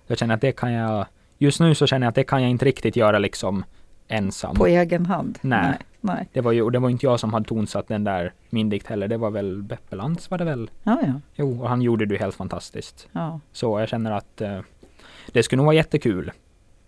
Jag 0.07 0.19
känner 0.19 0.35
att 0.35 0.41
det 0.41 0.53
kan 0.53 0.73
jag, 0.73 1.07
just 1.39 1.61
nu 1.61 1.75
så 1.75 1.87
känner 1.87 2.07
jag 2.07 2.09
att 2.09 2.15
det 2.15 2.25
kan 2.25 2.43
jag 2.43 2.51
inte 2.51 2.65
riktigt 2.65 2.97
göra 2.97 3.19
liksom 3.19 3.65
ensam. 4.13 4.55
På 4.55 4.67
egen 4.67 5.07
hand? 5.07 5.39
Nej. 5.43 5.63
Nej. 5.63 5.79
nej. 6.01 6.29
Det 6.33 6.41
var 6.41 6.53
ju, 6.53 6.63
och 6.63 6.73
det 6.73 6.79
var 6.79 6.91
inte 6.91 7.07
jag 7.07 7.21
som 7.21 7.33
hade 7.33 7.49
tonsatt 7.49 7.89
den 7.89 8.05
där, 8.05 8.33
min 8.51 8.69
dikt 8.69 8.87
heller. 8.87 9.09
Det 9.09 9.17
var 9.17 9.31
väl 9.31 9.63
Beppe 9.63 9.97
Lantz 9.97 10.31
var 10.31 10.39
det 10.39 10.45
väl? 10.45 10.71
Ja, 10.83 10.99
ja. 11.03 11.21
Jo, 11.35 11.63
och 11.63 11.69
han 11.69 11.83
gjorde 11.83 12.07
det 12.07 12.15
ju 12.15 12.21
helt 12.21 12.35
fantastiskt. 12.35 13.09
ja. 13.13 13.41
Så 13.53 13.81
jag 13.81 13.89
känner 13.89 14.11
att 14.11 14.41
eh, 14.41 14.61
det 15.33 15.43
skulle 15.43 15.57
nog 15.57 15.67
vara 15.67 15.77
jättekul. 15.77 16.33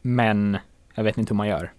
Men 0.03 0.57
jag 0.95 1.05
vet 1.05 1.19
inte 1.19 1.31
hur 1.31 1.37
man 1.37 1.49
gör. 1.49 1.73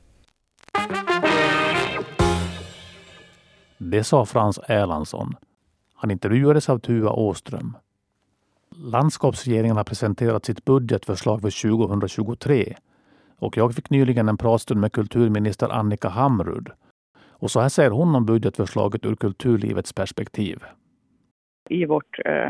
Det 3.78 4.04
sa 4.04 4.26
Frans 4.26 4.60
Erlandsson. 4.68 5.36
Han 5.96 6.12
intervjuades 6.12 6.70
av 6.70 6.80
Tua 6.80 7.12
Åström. 7.12 7.78
Landskapsregeringen 8.76 9.78
har 9.78 9.84
presenterat 9.84 10.46
sitt 10.46 10.66
budgetförslag 10.66 11.42
för 11.42 11.78
2023 11.78 12.76
och 13.40 13.58
jag 13.58 13.76
fick 13.76 13.90
nyligen 13.90 14.30
en 14.30 14.38
pratstund 14.38 14.82
med 14.82 14.92
kulturminister 14.92 15.70
Annika 15.70 16.08
Hamrud. 16.08 16.70
Och 17.30 17.52
så 17.52 17.60
här 17.60 17.70
säger 17.70 17.92
hon 17.92 18.16
om 18.16 18.26
budgetförslaget 18.26 19.06
ur 19.06 19.16
kulturlivets 19.16 19.94
perspektiv. 19.94 20.58
I 21.70 21.86
vårt 21.86 22.20
eh, 22.26 22.50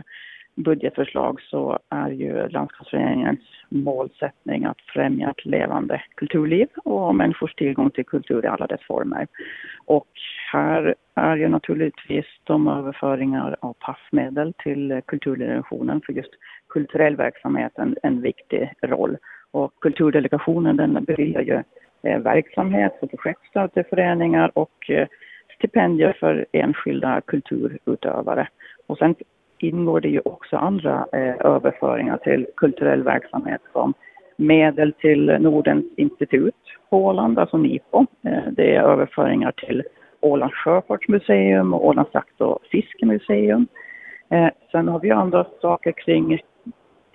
budgetförslag 0.56 1.42
så 1.42 1.80
är 1.90 2.10
ju 2.10 2.48
landskapsregeringens 2.48 3.40
målsättning 3.70 4.66
att 4.66 4.82
främja 4.94 5.30
ett 5.30 5.46
levande 5.46 6.02
kulturliv 6.16 6.68
och 6.84 7.16
människors 7.16 7.56
tillgång 7.56 7.90
till 7.90 8.06
kultur 8.06 8.46
i 8.46 8.48
alla 8.48 8.68
dess 8.68 8.82
former. 8.88 9.28
Och 9.86 10.08
här 10.52 10.96
är 11.16 11.36
ju 11.36 11.48
naturligtvis 11.48 12.26
de 12.44 12.68
överföringar 12.68 13.56
av 13.60 13.74
passmedel 13.74 14.54
till 14.64 15.02
kulturdirektionen 15.08 16.02
för 16.06 16.14
just 16.14 16.32
kulturell 16.76 17.16
verksamhet 17.16 17.72
en, 17.76 17.96
en 18.04 18.22
viktig 18.22 18.74
roll. 18.82 19.18
Och 19.52 19.74
kulturdelegationen 19.82 20.78
den 20.78 21.04
beviljar 21.04 21.42
ju 21.42 21.64
eh, 22.04 22.20
verksamhet, 22.20 22.94
och 23.02 23.10
projektstöd 23.10 23.74
till 23.74 23.84
föreningar 23.90 24.52
och 24.54 24.90
eh, 24.90 25.08
stipendier 25.58 26.18
för 26.20 26.46
enskilda 26.52 27.22
kulturutövare. 27.22 28.48
Och 28.88 28.98
sen 28.98 29.16
ingår 29.58 30.02
det 30.02 30.10
ju 30.10 30.22
också 30.26 30.58
andra 30.58 31.08
eh, 31.14 31.36
överföringar 31.40 32.18
till 32.18 32.48
kulturell 32.58 33.04
verksamhet 33.04 33.62
som 33.74 33.94
medel 34.38 34.94
till 34.94 35.38
Nordens 35.40 35.86
institut 35.98 36.64
på 36.90 37.06
Åland, 37.06 37.40
alltså 37.40 37.58
NIPO. 37.58 38.06
Eh, 38.24 38.44
det 38.52 38.76
är 38.76 38.82
överföringar 38.82 39.52
till 39.52 39.84
Ålands 40.20 40.56
sjöfartsmuseum 40.56 41.74
och 41.74 41.88
Ålands 41.88 42.14
jakt 42.14 42.42
och 42.42 42.60
fiskemuseum. 42.72 43.68
Eh, 44.30 44.50
sen 44.72 44.88
har 44.88 45.00
vi 45.00 45.12
andra 45.12 45.46
saker 45.62 45.92
kring 45.92 46.40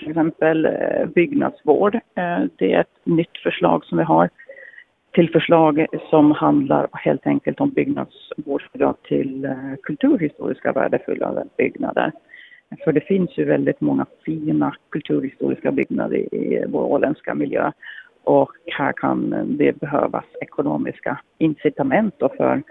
till 0.00 0.10
exempel 0.10 0.66
eh, 0.66 1.06
byggnadsvård. 1.14 1.94
Eh, 1.94 2.42
det 2.56 2.72
är 2.72 2.80
ett 2.80 2.98
nytt 3.04 3.38
förslag 3.42 3.84
som 3.84 3.98
vi 3.98 4.04
har 4.04 4.28
till 5.12 5.30
förslag 5.30 5.86
som 6.10 6.30
handlar 6.30 6.88
helt 6.92 7.26
enkelt 7.26 7.60
om 7.60 7.70
byggnadsvårdsbidrag 7.70 8.96
till 9.02 9.44
eh, 9.44 9.74
kulturhistoriska 9.82 10.72
värdefulla 10.72 11.44
byggnader. 11.58 12.12
För 12.84 12.92
det 12.92 13.00
finns 13.00 13.38
ju 13.38 13.44
väldigt 13.44 13.80
många 13.80 14.06
fina 14.24 14.74
kulturhistoriska 14.90 15.72
byggnader 15.72 16.34
i 16.34 16.64
vår 16.68 16.82
åländska 16.82 17.34
miljö 17.34 17.72
och 18.24 18.50
här 18.78 18.92
kan 18.92 19.46
det 19.58 19.80
behövas 19.80 20.24
ekonomiska 20.40 21.20
incitament 21.38 22.14
för 22.18 22.62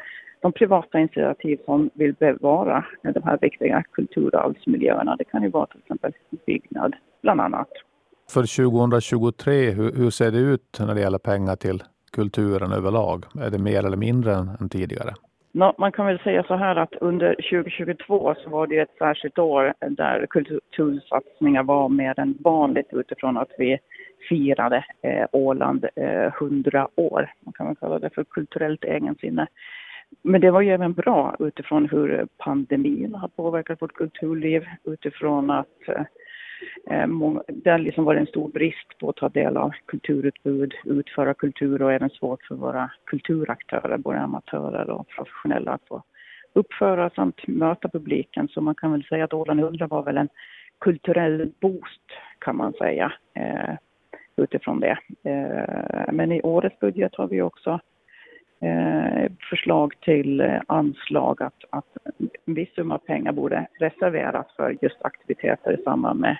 de 0.41 0.51
privata 0.51 0.99
initiativ 0.99 1.59
som 1.65 1.89
vill 1.93 2.13
bevara 2.13 2.85
de 3.01 3.23
här 3.23 3.37
viktiga 3.41 3.83
kulturarvsmiljöerna. 3.91 5.15
Det 5.15 5.23
kan 5.23 5.43
ju 5.43 5.49
vara 5.49 5.65
till 5.65 5.79
exempel 5.79 6.13
byggnad 6.45 6.95
bland 7.21 7.41
annat. 7.41 7.69
För 8.29 8.69
2023, 8.69 9.71
hur, 9.71 9.91
hur 9.95 10.09
ser 10.09 10.31
det 10.31 10.37
ut 10.37 10.77
när 10.79 10.95
det 10.95 11.01
gäller 11.01 11.17
pengar 11.17 11.55
till 11.55 11.83
kulturen 12.11 12.71
överlag? 12.71 13.25
Är 13.41 13.49
det 13.49 13.59
mer 13.59 13.85
eller 13.85 13.97
mindre 13.97 14.33
än, 14.35 14.49
än 14.61 14.69
tidigare? 14.69 15.13
No, 15.51 15.73
man 15.77 15.91
kan 15.91 16.05
väl 16.05 16.19
säga 16.19 16.43
så 16.43 16.55
här 16.55 16.75
att 16.75 16.95
under 16.95 17.35
2022 17.35 18.35
så 18.43 18.49
var 18.49 18.67
det 18.67 18.79
ett 18.79 18.95
särskilt 18.97 19.39
år 19.39 19.73
där 19.89 20.25
kultursatsningar 20.29 21.63
var 21.63 21.89
mer 21.89 22.19
än 22.19 22.37
vanligt 22.39 22.87
utifrån 22.91 23.37
att 23.37 23.51
vi 23.57 23.79
firade 24.29 24.85
eh, 25.01 25.25
Åland 25.31 25.85
eh, 25.95 26.33
100 26.41 26.87
år. 26.95 27.33
Man 27.45 27.53
kan 27.53 27.67
väl 27.67 27.75
kalla 27.75 27.99
det 27.99 28.09
för 28.09 28.23
kulturellt 28.23 28.83
egensinne. 28.83 29.47
Men 30.21 30.41
det 30.41 30.51
var 30.51 30.61
ju 30.61 30.69
även 30.69 30.93
bra 30.93 31.35
utifrån 31.39 31.89
hur 31.89 32.27
pandemin 32.37 33.15
har 33.15 33.27
påverkat 33.27 33.81
vårt 33.81 33.93
kulturliv, 33.93 34.65
utifrån 34.83 35.49
att 35.49 35.87
eh, 35.87 36.01
Eh, 36.89 37.07
det 37.47 37.69
har 37.69 37.77
liksom 37.77 38.03
varit 38.03 38.19
en 38.19 38.27
stor 38.27 38.49
brist 38.49 38.97
på 38.99 39.09
att 39.09 39.15
ta 39.15 39.29
del 39.29 39.57
av 39.57 39.71
kulturutbud, 39.85 40.73
utföra 40.85 41.33
kultur 41.33 41.81
och 41.81 41.93
även 41.93 42.09
svårt 42.09 42.43
för 42.43 42.55
våra 42.55 42.91
kulturaktörer, 43.05 43.97
både 43.97 44.19
amatörer 44.19 44.89
och 44.89 45.07
professionella, 45.07 45.71
att 45.71 45.87
få 45.87 46.03
uppföra 46.53 47.09
samt 47.09 47.47
möta 47.47 47.89
publiken. 47.89 48.47
Så 48.47 48.61
man 48.61 48.75
kan 48.75 48.91
väl 48.91 49.03
säga 49.03 49.23
att 49.23 49.33
Åland 49.33 49.59
100 49.59 49.87
var 49.87 50.03
väl 50.03 50.17
en 50.17 50.29
kulturell 50.79 51.51
boost 51.59 52.01
kan 52.39 52.55
man 52.55 52.73
säga 52.73 53.13
eh, 53.33 53.75
utifrån 54.35 54.79
det. 54.79 54.97
Eh, 55.23 56.13
men 56.13 56.31
i 56.31 56.41
årets 56.41 56.79
budget 56.79 57.15
har 57.15 57.27
vi 57.27 57.41
också 57.41 57.79
eh, 58.61 59.31
förslag 59.49 59.93
till 60.01 60.41
eh, 60.41 60.61
anslag 60.67 61.43
att, 61.43 61.63
att 61.69 61.97
en 62.45 62.53
viss 62.53 62.75
summa 62.75 62.97
pengar 62.97 63.31
borde 63.31 63.67
reserveras 63.79 64.47
för 64.55 64.77
just 64.81 65.01
aktiviteter 65.01 65.79
i 65.79 65.83
samband 65.83 66.19
med 66.19 66.37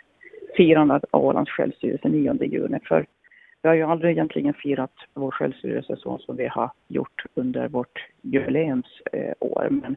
firandet 0.58 1.04
av 1.12 1.26
Ålands 1.26 1.52
självstyrelse 1.52 2.10
9 2.10 2.44
juni. 2.44 2.80
För 2.84 3.06
vi 3.62 3.70
har 3.70 3.76
ju 3.76 3.84
aldrig 3.84 4.12
egentligen 4.12 4.54
firat 4.54 4.94
vår 5.14 5.32
självstyrelse 5.32 5.96
så 5.96 6.18
som 6.18 6.36
vi 6.36 6.48
har 6.48 6.72
gjort 6.88 7.24
under 7.34 7.68
vårt 7.68 8.06
jubileumsår. 8.22 9.70
Men 9.70 9.96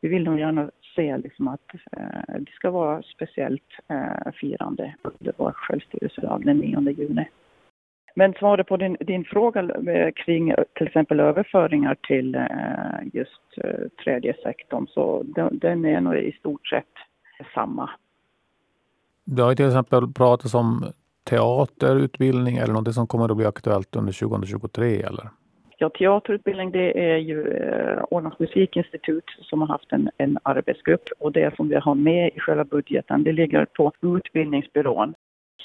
vi 0.00 0.08
vill 0.08 0.24
nog 0.24 0.38
gärna 0.38 0.70
se 0.94 1.16
liksom 1.16 1.48
att 1.48 1.74
eh, 1.96 2.34
det 2.38 2.52
ska 2.52 2.70
vara 2.70 3.02
speciellt 3.02 3.78
eh, 3.88 4.32
firande 4.34 4.94
under 5.02 5.32
vår 5.36 5.52
självstyrelsedag 5.52 6.44
den 6.44 6.58
9 6.58 6.90
juni. 6.90 7.28
Men 8.14 8.32
svaret 8.32 8.66
på 8.66 8.76
din, 8.76 8.96
din 9.00 9.24
fråga 9.24 9.60
eh, 9.60 10.12
kring 10.12 10.54
till 10.74 10.86
exempel 10.86 11.20
överföringar 11.20 11.94
till 11.94 12.34
eh, 12.34 13.08
just 13.12 13.58
eh, 13.64 13.88
tredje 14.04 14.34
sektorn 14.42 14.86
så 14.86 15.22
den, 15.22 15.58
den 15.58 15.84
är 15.84 16.00
nog 16.00 16.16
i 16.16 16.32
stort 16.32 16.66
sett 16.66 16.94
samma 17.54 17.90
det 19.24 19.42
har 19.42 19.54
till 19.54 19.66
exempel 19.66 20.12
pratats 20.12 20.54
om 20.54 20.84
teaterutbildning 21.30 22.56
eller 22.56 22.74
något 22.74 22.94
som 22.94 23.06
kommer 23.06 23.30
att 23.30 23.36
bli 23.36 23.46
aktuellt 23.46 23.96
under 23.96 24.12
2023 24.12 25.02
eller? 25.02 25.28
Ja, 25.78 25.88
teaterutbildning 25.88 26.70
det 26.70 27.12
är 27.12 27.16
ju 27.16 27.52
eh, 27.52 28.04
Ålands 28.10 28.38
musikinstitut 28.38 29.24
som 29.40 29.60
har 29.60 29.68
haft 29.68 29.92
en, 29.92 30.10
en 30.16 30.38
arbetsgrupp 30.42 31.04
och 31.18 31.32
det 31.32 31.56
som 31.56 31.68
vi 31.68 31.74
har 31.74 31.94
med 31.94 32.30
i 32.34 32.40
själva 32.40 32.64
budgeten 32.64 33.24
det 33.24 33.32
ligger 33.32 33.64
på 33.64 33.92
utbildningsbyrån. 34.00 35.14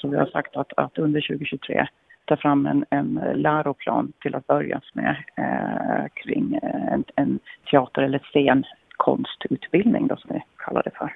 Så 0.00 0.08
vi 0.08 0.16
har 0.16 0.26
sagt 0.26 0.56
att, 0.56 0.72
att 0.76 0.98
under 0.98 1.20
2023 1.20 1.86
ta 2.24 2.36
fram 2.36 2.66
en, 2.66 2.84
en 2.90 3.20
läroplan 3.34 4.12
till 4.22 4.34
att 4.34 4.46
börja 4.46 4.80
med 4.92 5.16
eh, 5.36 6.06
kring 6.14 6.54
eh, 6.62 6.92
en, 6.92 7.04
en 7.16 7.38
teater 7.70 8.02
eller 8.02 8.18
scenkonstutbildning 8.18 10.06
då 10.06 10.16
som 10.16 10.30
vi 10.34 10.42
kallar 10.56 10.82
det 10.82 10.90
för. 10.98 11.14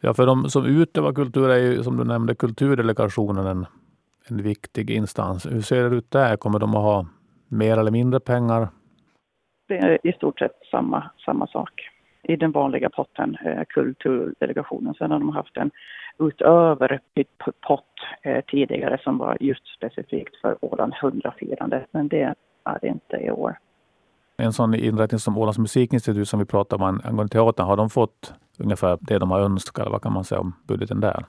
Ja, 0.00 0.14
för 0.14 0.26
de 0.26 0.50
som 0.50 0.66
utövar 0.66 1.12
kultur 1.12 1.50
är 1.50 1.58
ju 1.58 1.82
som 1.82 1.96
du 1.96 2.04
nämnde 2.04 2.34
kulturdelegationen 2.34 3.46
en, 3.46 3.66
en 4.28 4.42
viktig 4.42 4.90
instans. 4.90 5.46
Hur 5.46 5.60
ser 5.60 5.90
det 5.90 5.96
ut 5.96 6.10
där? 6.10 6.36
Kommer 6.36 6.58
de 6.58 6.74
att 6.74 6.82
ha 6.82 7.06
mer 7.48 7.78
eller 7.78 7.90
mindre 7.90 8.20
pengar? 8.20 8.68
Det 9.68 9.78
är 9.78 10.06
i 10.06 10.12
stort 10.12 10.38
sett 10.38 10.52
samma, 10.70 11.10
samma 11.24 11.46
sak 11.46 11.88
i 12.22 12.36
den 12.36 12.52
vanliga 12.52 12.90
potten, 12.90 13.36
eh, 13.44 13.62
kulturdelegationen. 13.68 14.94
Sen 14.94 15.10
har 15.10 15.18
de 15.18 15.28
haft 15.28 15.56
en 15.56 15.70
utöver 16.18 17.00
pott 17.68 17.84
eh, 18.22 18.44
tidigare 18.44 18.98
som 19.04 19.18
var 19.18 19.36
just 19.40 19.66
specifikt 19.76 20.36
för 20.40 20.56
Åland 20.60 20.92
100-firande, 20.92 21.86
men 21.90 22.08
det 22.08 22.34
är 22.64 22.78
det 22.80 22.88
inte 22.88 23.16
i 23.16 23.30
år. 23.30 23.58
En 24.36 24.52
sån 24.52 24.74
inrättning 24.74 25.18
som 25.18 25.38
Ålands 25.38 25.58
musikinstitut 25.58 26.28
som 26.28 26.38
vi 26.38 26.46
pratade 26.46 26.84
om 26.84 27.00
angående 27.04 27.32
teatern, 27.32 27.66
har 27.66 27.76
de 27.76 27.90
fått 27.90 28.34
ungefär 28.58 28.98
det 29.00 29.18
de 29.18 29.30
har 29.30 29.40
önskat? 29.40 29.88
Vad 29.90 30.02
kan 30.02 30.12
man 30.12 30.24
säga 30.24 30.40
om 30.40 30.54
budgeten 30.68 31.00
där? 31.00 31.24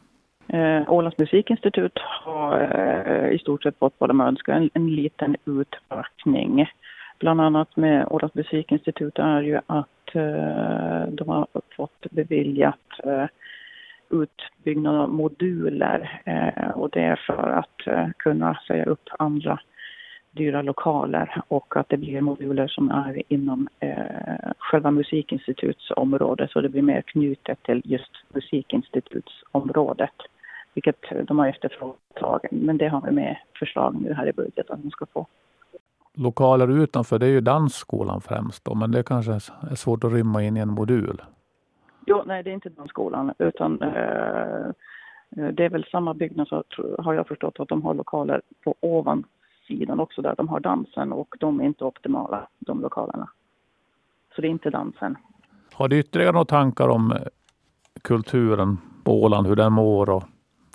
Eh, 0.47 0.91
Ålands 0.91 1.17
musikinstitut 1.17 1.99
har 2.23 2.59
eh, 2.59 3.35
i 3.35 3.39
stort 3.39 3.63
sett 3.63 3.79
fått 3.79 3.93
vad 3.97 4.09
de 4.09 4.21
önskar, 4.21 4.53
en, 4.53 4.69
en 4.73 4.95
liten 4.95 5.35
utökning. 5.45 6.65
Bland 7.19 7.41
annat 7.41 7.75
med 7.75 8.07
Ålands 8.09 8.35
musikinstitut 8.35 9.19
är 9.19 9.41
ju 9.41 9.59
att 9.65 10.15
eh, 10.15 11.07
de 11.11 11.27
har 11.27 11.47
fått 11.75 12.05
beviljat 12.11 12.79
eh, 13.03 13.25
utbyggnad 14.09 14.95
av 14.95 15.09
moduler 15.09 16.21
eh, 16.25 16.69
och 16.69 16.89
det 16.89 17.03
är 17.03 17.15
för 17.27 17.49
att 17.49 17.87
eh, 17.87 18.07
kunna 18.17 18.59
säga 18.67 18.85
upp 18.85 19.09
andra 19.19 19.59
dyra 20.31 20.61
lokaler 20.61 21.41
och 21.47 21.77
att 21.77 21.89
det 21.89 21.97
blir 21.97 22.21
moduler 22.21 22.67
som 22.67 22.91
är 22.91 23.23
inom 23.27 23.67
eh, 23.79 24.51
själva 24.57 24.91
musikinstitutsområdet 24.91 26.51
så 26.51 26.61
det 26.61 26.69
blir 26.69 26.81
mer 26.81 27.01
knutet 27.01 27.63
till 27.63 27.81
just 27.85 28.11
musikinstitutsområdet. 28.29 30.15
Vilket 30.73 31.27
de 31.27 31.39
har 31.39 31.47
efterfrågat 31.47 32.43
men 32.51 32.77
det 32.77 32.87
har 32.87 33.01
vi 33.01 33.11
med 33.11 33.37
förslag 33.59 34.01
nu 34.01 34.13
här 34.13 34.27
i 34.27 34.33
budgeten 34.33 34.75
att 34.75 34.83
de 34.83 34.91
ska 34.91 35.05
få. 35.05 35.27
Lokaler 36.13 36.83
utanför 36.83 37.19
det 37.19 37.25
är 37.25 37.29
ju 37.29 37.41
dansskolan 37.41 38.21
främst 38.21 38.65
då, 38.65 38.75
men 38.75 38.91
det 38.91 39.03
kanske 39.03 39.31
är 39.71 39.75
svårt 39.75 40.03
att 40.03 40.13
rymma 40.13 40.43
in 40.43 40.57
i 40.57 40.59
en 40.59 40.69
modul? 40.69 41.21
Jo, 42.05 42.23
nej 42.25 42.43
det 42.43 42.49
är 42.49 42.53
inte 42.53 42.69
dansskolan 42.69 43.33
utan 43.37 43.81
eh, 43.81 44.71
det 45.29 45.65
är 45.65 45.69
väl 45.69 45.85
samma 45.91 46.13
byggnad 46.13 46.47
så 46.47 46.63
har 46.99 47.13
jag 47.13 47.27
förstått 47.27 47.59
att 47.59 47.67
de 47.67 47.81
har 47.83 47.93
lokaler 47.93 48.41
på 48.63 48.75
ovan 48.79 49.23
sidan 49.69 49.99
också 49.99 50.21
där 50.21 50.35
de 50.37 50.47
har 50.47 50.59
dansen 50.59 51.13
och 51.13 51.35
de 51.39 51.59
är 51.59 51.65
inte 51.65 51.83
optimala, 51.83 52.47
de 52.59 52.81
lokalerna. 52.81 53.29
Så 54.35 54.41
det 54.41 54.47
är 54.47 54.49
inte 54.49 54.69
dansen. 54.69 55.17
Har 55.73 55.87
du 55.87 55.99
ytterligare 55.99 56.31
några 56.31 56.45
tankar 56.45 56.89
om 56.89 57.13
kulturen 58.01 58.77
på 59.03 59.23
Åland, 59.23 59.47
hur 59.47 59.55
den 59.55 59.73
mår 59.73 60.09
och 60.09 60.23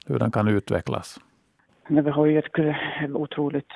hur 0.07 0.19
den 0.19 0.31
kan 0.31 0.49
utvecklas? 0.49 1.21
Vi 1.89 2.11
har 2.11 2.27
ju 2.27 2.39
ett 2.39 2.45
otroligt 3.15 3.73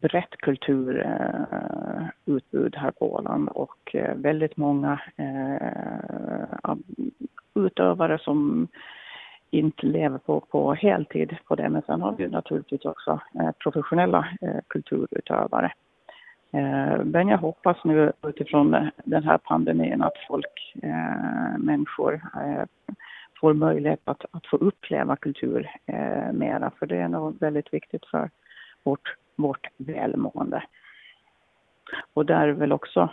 brett 0.00 0.36
kulturutbud 0.38 2.76
här 2.76 2.90
på 2.90 3.14
Åland 3.14 3.48
och 3.48 3.96
väldigt 4.14 4.56
många 4.56 5.00
eh, 5.16 6.74
utövare 7.54 8.18
som 8.18 8.68
inte 9.58 9.86
lever 9.86 10.18
på, 10.18 10.40
på 10.40 10.74
heltid 10.74 11.36
på 11.48 11.54
det. 11.54 11.68
Men 11.68 11.82
sen 11.82 12.02
har 12.02 12.12
vi 12.12 12.28
naturligtvis 12.28 12.84
också 12.84 13.20
eh, 13.40 13.50
professionella 13.62 14.28
eh, 14.40 14.60
kulturutövare. 14.68 15.72
Eh, 16.52 17.04
men 17.04 17.28
jag 17.28 17.38
hoppas 17.38 17.84
nu 17.84 18.12
utifrån 18.22 18.90
den 19.04 19.24
här 19.24 19.38
pandemin 19.38 20.02
att 20.02 20.18
folk, 20.28 20.74
människor 21.58 22.20
får 23.40 23.54
möjlighet 23.54 24.00
att, 24.04 24.24
att 24.30 24.46
få 24.46 24.56
uppleva 24.56 25.16
kultur 25.16 25.70
mera. 26.32 26.70
För 26.78 26.86
det 26.86 26.96
är 26.96 27.08
nog 27.08 27.40
väldigt 27.40 27.72
viktigt 27.74 28.06
för 28.06 28.30
vårt, 28.82 29.16
vårt 29.36 29.66
välmående. 29.76 30.62
Och 32.14 32.26
där 32.26 32.48
är 32.48 32.52
väl 32.52 32.72
också 32.72 33.10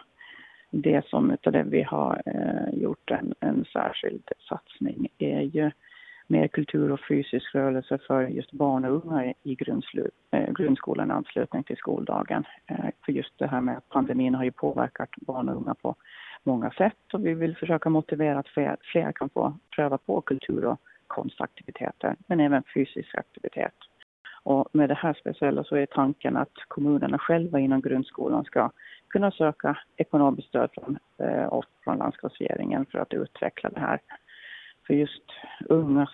det 0.71 1.05
som 1.05 1.31
utav 1.31 1.53
det 1.53 1.63
vi 1.63 1.83
har 1.83 2.21
eh, 2.25 2.79
gjort 2.79 3.11
en, 3.11 3.33
en 3.39 3.65
särskild 3.73 4.29
satsning 4.49 5.07
är 5.17 5.41
ju 5.41 5.71
mer 6.31 6.47
kultur 6.47 6.91
och 6.91 6.99
fysisk 7.09 7.55
rörelse 7.55 7.97
för 8.07 8.27
just 8.27 8.51
barn 8.51 8.85
och 8.85 9.05
unga 9.05 9.33
i 9.43 9.57
eh, 10.31 10.51
grundskolan 10.51 11.09
i 11.09 11.13
anslutning 11.13 11.63
till 11.63 11.77
skoldagen. 11.77 12.43
Eh, 12.67 12.85
för 13.05 13.11
just 13.11 13.37
det 13.37 13.47
här 13.47 13.61
med 13.61 13.77
att 13.77 13.89
pandemin 13.89 14.35
har 14.35 14.43
ju 14.43 14.51
påverkat 14.51 15.09
barn 15.15 15.49
och 15.49 15.55
unga 15.55 15.73
på 15.73 15.95
många 16.43 16.71
sätt 16.71 17.13
och 17.13 17.25
vi 17.25 17.33
vill 17.33 17.55
försöka 17.55 17.89
motivera 17.89 18.39
att 18.39 18.47
fler, 18.47 18.77
fler 18.81 19.11
kan 19.11 19.29
få 19.29 19.53
pröva 19.75 19.97
på 19.97 20.21
kultur 20.21 20.65
och 20.65 20.79
konstaktiviteter, 21.07 22.15
men 22.27 22.39
även 22.39 22.63
fysisk 22.73 23.15
aktivitet. 23.15 23.75
Och 24.43 24.67
med 24.71 24.89
det 24.89 24.95
här 24.95 25.13
speciella 25.13 25.63
så 25.63 25.75
är 25.75 25.85
tanken 25.85 26.37
att 26.37 26.55
kommunerna 26.67 27.17
själva 27.17 27.59
inom 27.59 27.81
grundskolan 27.81 28.43
ska 28.43 28.71
kunna 29.07 29.31
söka 29.31 29.77
ekonomiskt 29.97 30.47
stöd 30.47 30.69
från 30.73 30.97
eh, 31.17 31.53
oss 31.53 31.65
från 31.83 31.97
landskapsregeringen 31.97 32.85
för 32.85 32.99
att 32.99 33.13
utveckla 33.13 33.69
det 33.69 33.79
här. 33.79 33.99
För 34.87 34.93
just 34.93 35.23
ungas 35.69 36.09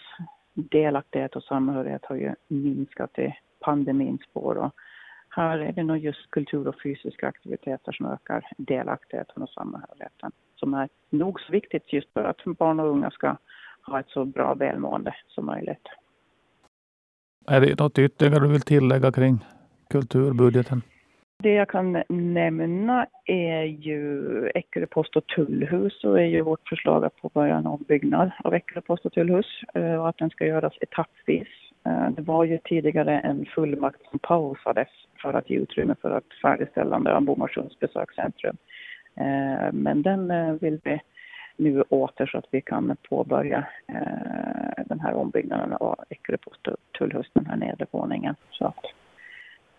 delaktighet 0.53 1.35
och 1.35 1.43
samhörighet 1.43 2.05
har 2.05 2.15
ju 2.15 2.35
minskat 2.47 3.19
i 3.19 3.33
pandemins 3.59 4.21
spår 4.21 4.55
och 4.55 4.73
här 5.29 5.59
är 5.59 5.71
det 5.71 5.83
nog 5.83 5.97
just 5.97 6.31
kultur 6.31 6.67
och 6.67 6.81
fysiska 6.83 7.27
aktiviteter 7.27 7.91
som 7.91 8.05
ökar 8.05 8.47
delaktigheten 8.57 9.43
och 9.43 9.49
samhörigheten 9.49 10.31
som 10.55 10.73
är 10.73 10.89
nog 11.09 11.39
så 11.41 11.51
viktigt 11.51 11.93
just 11.93 12.13
för 12.13 12.23
att 12.23 12.43
barn 12.57 12.79
och 12.79 12.87
unga 12.87 13.11
ska 13.11 13.37
ha 13.81 13.99
ett 13.99 14.09
så 14.09 14.25
bra 14.25 14.53
välmående 14.53 15.15
som 15.27 15.45
möjligt. 15.45 15.87
Är 17.47 17.61
det 17.61 17.79
något 17.79 17.99
ytterligare 17.99 18.43
du 18.43 18.51
vill 18.51 18.61
tillägga 18.61 19.11
kring 19.11 19.45
kulturbudgeten? 19.89 20.81
Det 21.43 21.53
jag 21.53 21.69
kan 21.69 22.03
nämna 22.09 23.07
är 23.25 23.63
ju 23.63 24.47
Eckeröpost 24.55 25.15
och 25.15 25.27
tullhus 25.27 26.03
och 26.03 26.19
är 26.19 26.25
ju 26.25 26.41
vårt 26.41 26.69
förslag 26.69 27.05
att 27.05 27.21
påbörja 27.21 27.55
en 27.55 27.67
ombyggnad 27.67 28.31
av 28.43 28.53
Eckeröpost 28.53 29.05
och 29.05 29.13
tullhus 29.13 29.45
eh, 29.73 29.95
och 29.95 30.09
att 30.09 30.17
den 30.17 30.29
ska 30.29 30.45
göras 30.45 30.73
etappvis. 30.81 31.47
Eh, 31.85 32.09
det 32.09 32.21
var 32.21 32.43
ju 32.43 32.57
tidigare 32.57 33.19
en 33.19 33.45
fullmakt 33.45 34.09
som 34.09 34.19
pausades 34.19 34.87
för 35.21 35.33
att 35.33 35.49
ge 35.49 35.57
utrymme 35.57 35.95
för 36.01 36.17
ett 36.17 36.41
färdigställande 36.41 37.15
av 37.15 37.21
Bomarsunds 37.21 37.79
besökscentrum. 37.79 38.57
Eh, 39.15 39.71
men 39.71 40.01
den 40.01 40.57
vill 40.57 40.79
vi 40.83 41.01
nu 41.57 41.81
åter 41.81 42.25
så 42.25 42.37
att 42.37 42.47
vi 42.51 42.61
kan 42.61 42.97
påbörja 43.09 43.67
den 44.85 44.99
här 44.99 45.13
ombyggnaden 45.13 45.73
av 45.73 45.99
Eckeröpost 46.09 46.67
och 46.67 46.75
tullhus, 46.99 47.27
den 47.33 47.45
här 47.45 47.55
nedervåningen. 47.55 48.35
Så 48.51 48.65
att 48.65 48.85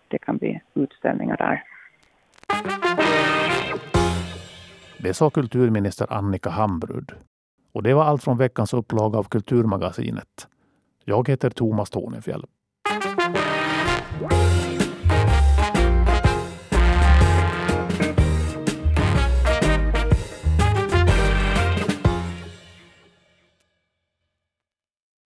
det 0.09 0.17
kan 0.17 0.37
bli 0.37 0.61
utställningar 0.73 1.37
där. 1.37 1.63
Det 4.97 5.13
sa 5.13 5.29
kulturminister 5.29 6.13
Annika 6.13 6.49
Hambrud. 6.49 7.11
Och 7.71 7.83
det 7.83 7.93
var 7.93 8.03
allt 8.03 8.23
från 8.23 8.37
veckans 8.37 8.73
upplaga 8.73 9.19
av 9.19 9.23
Kulturmagasinet. 9.23 10.47
Jag 11.05 11.29
heter 11.29 11.49
Thomas 11.49 11.89
Tornefjell. 11.89 12.45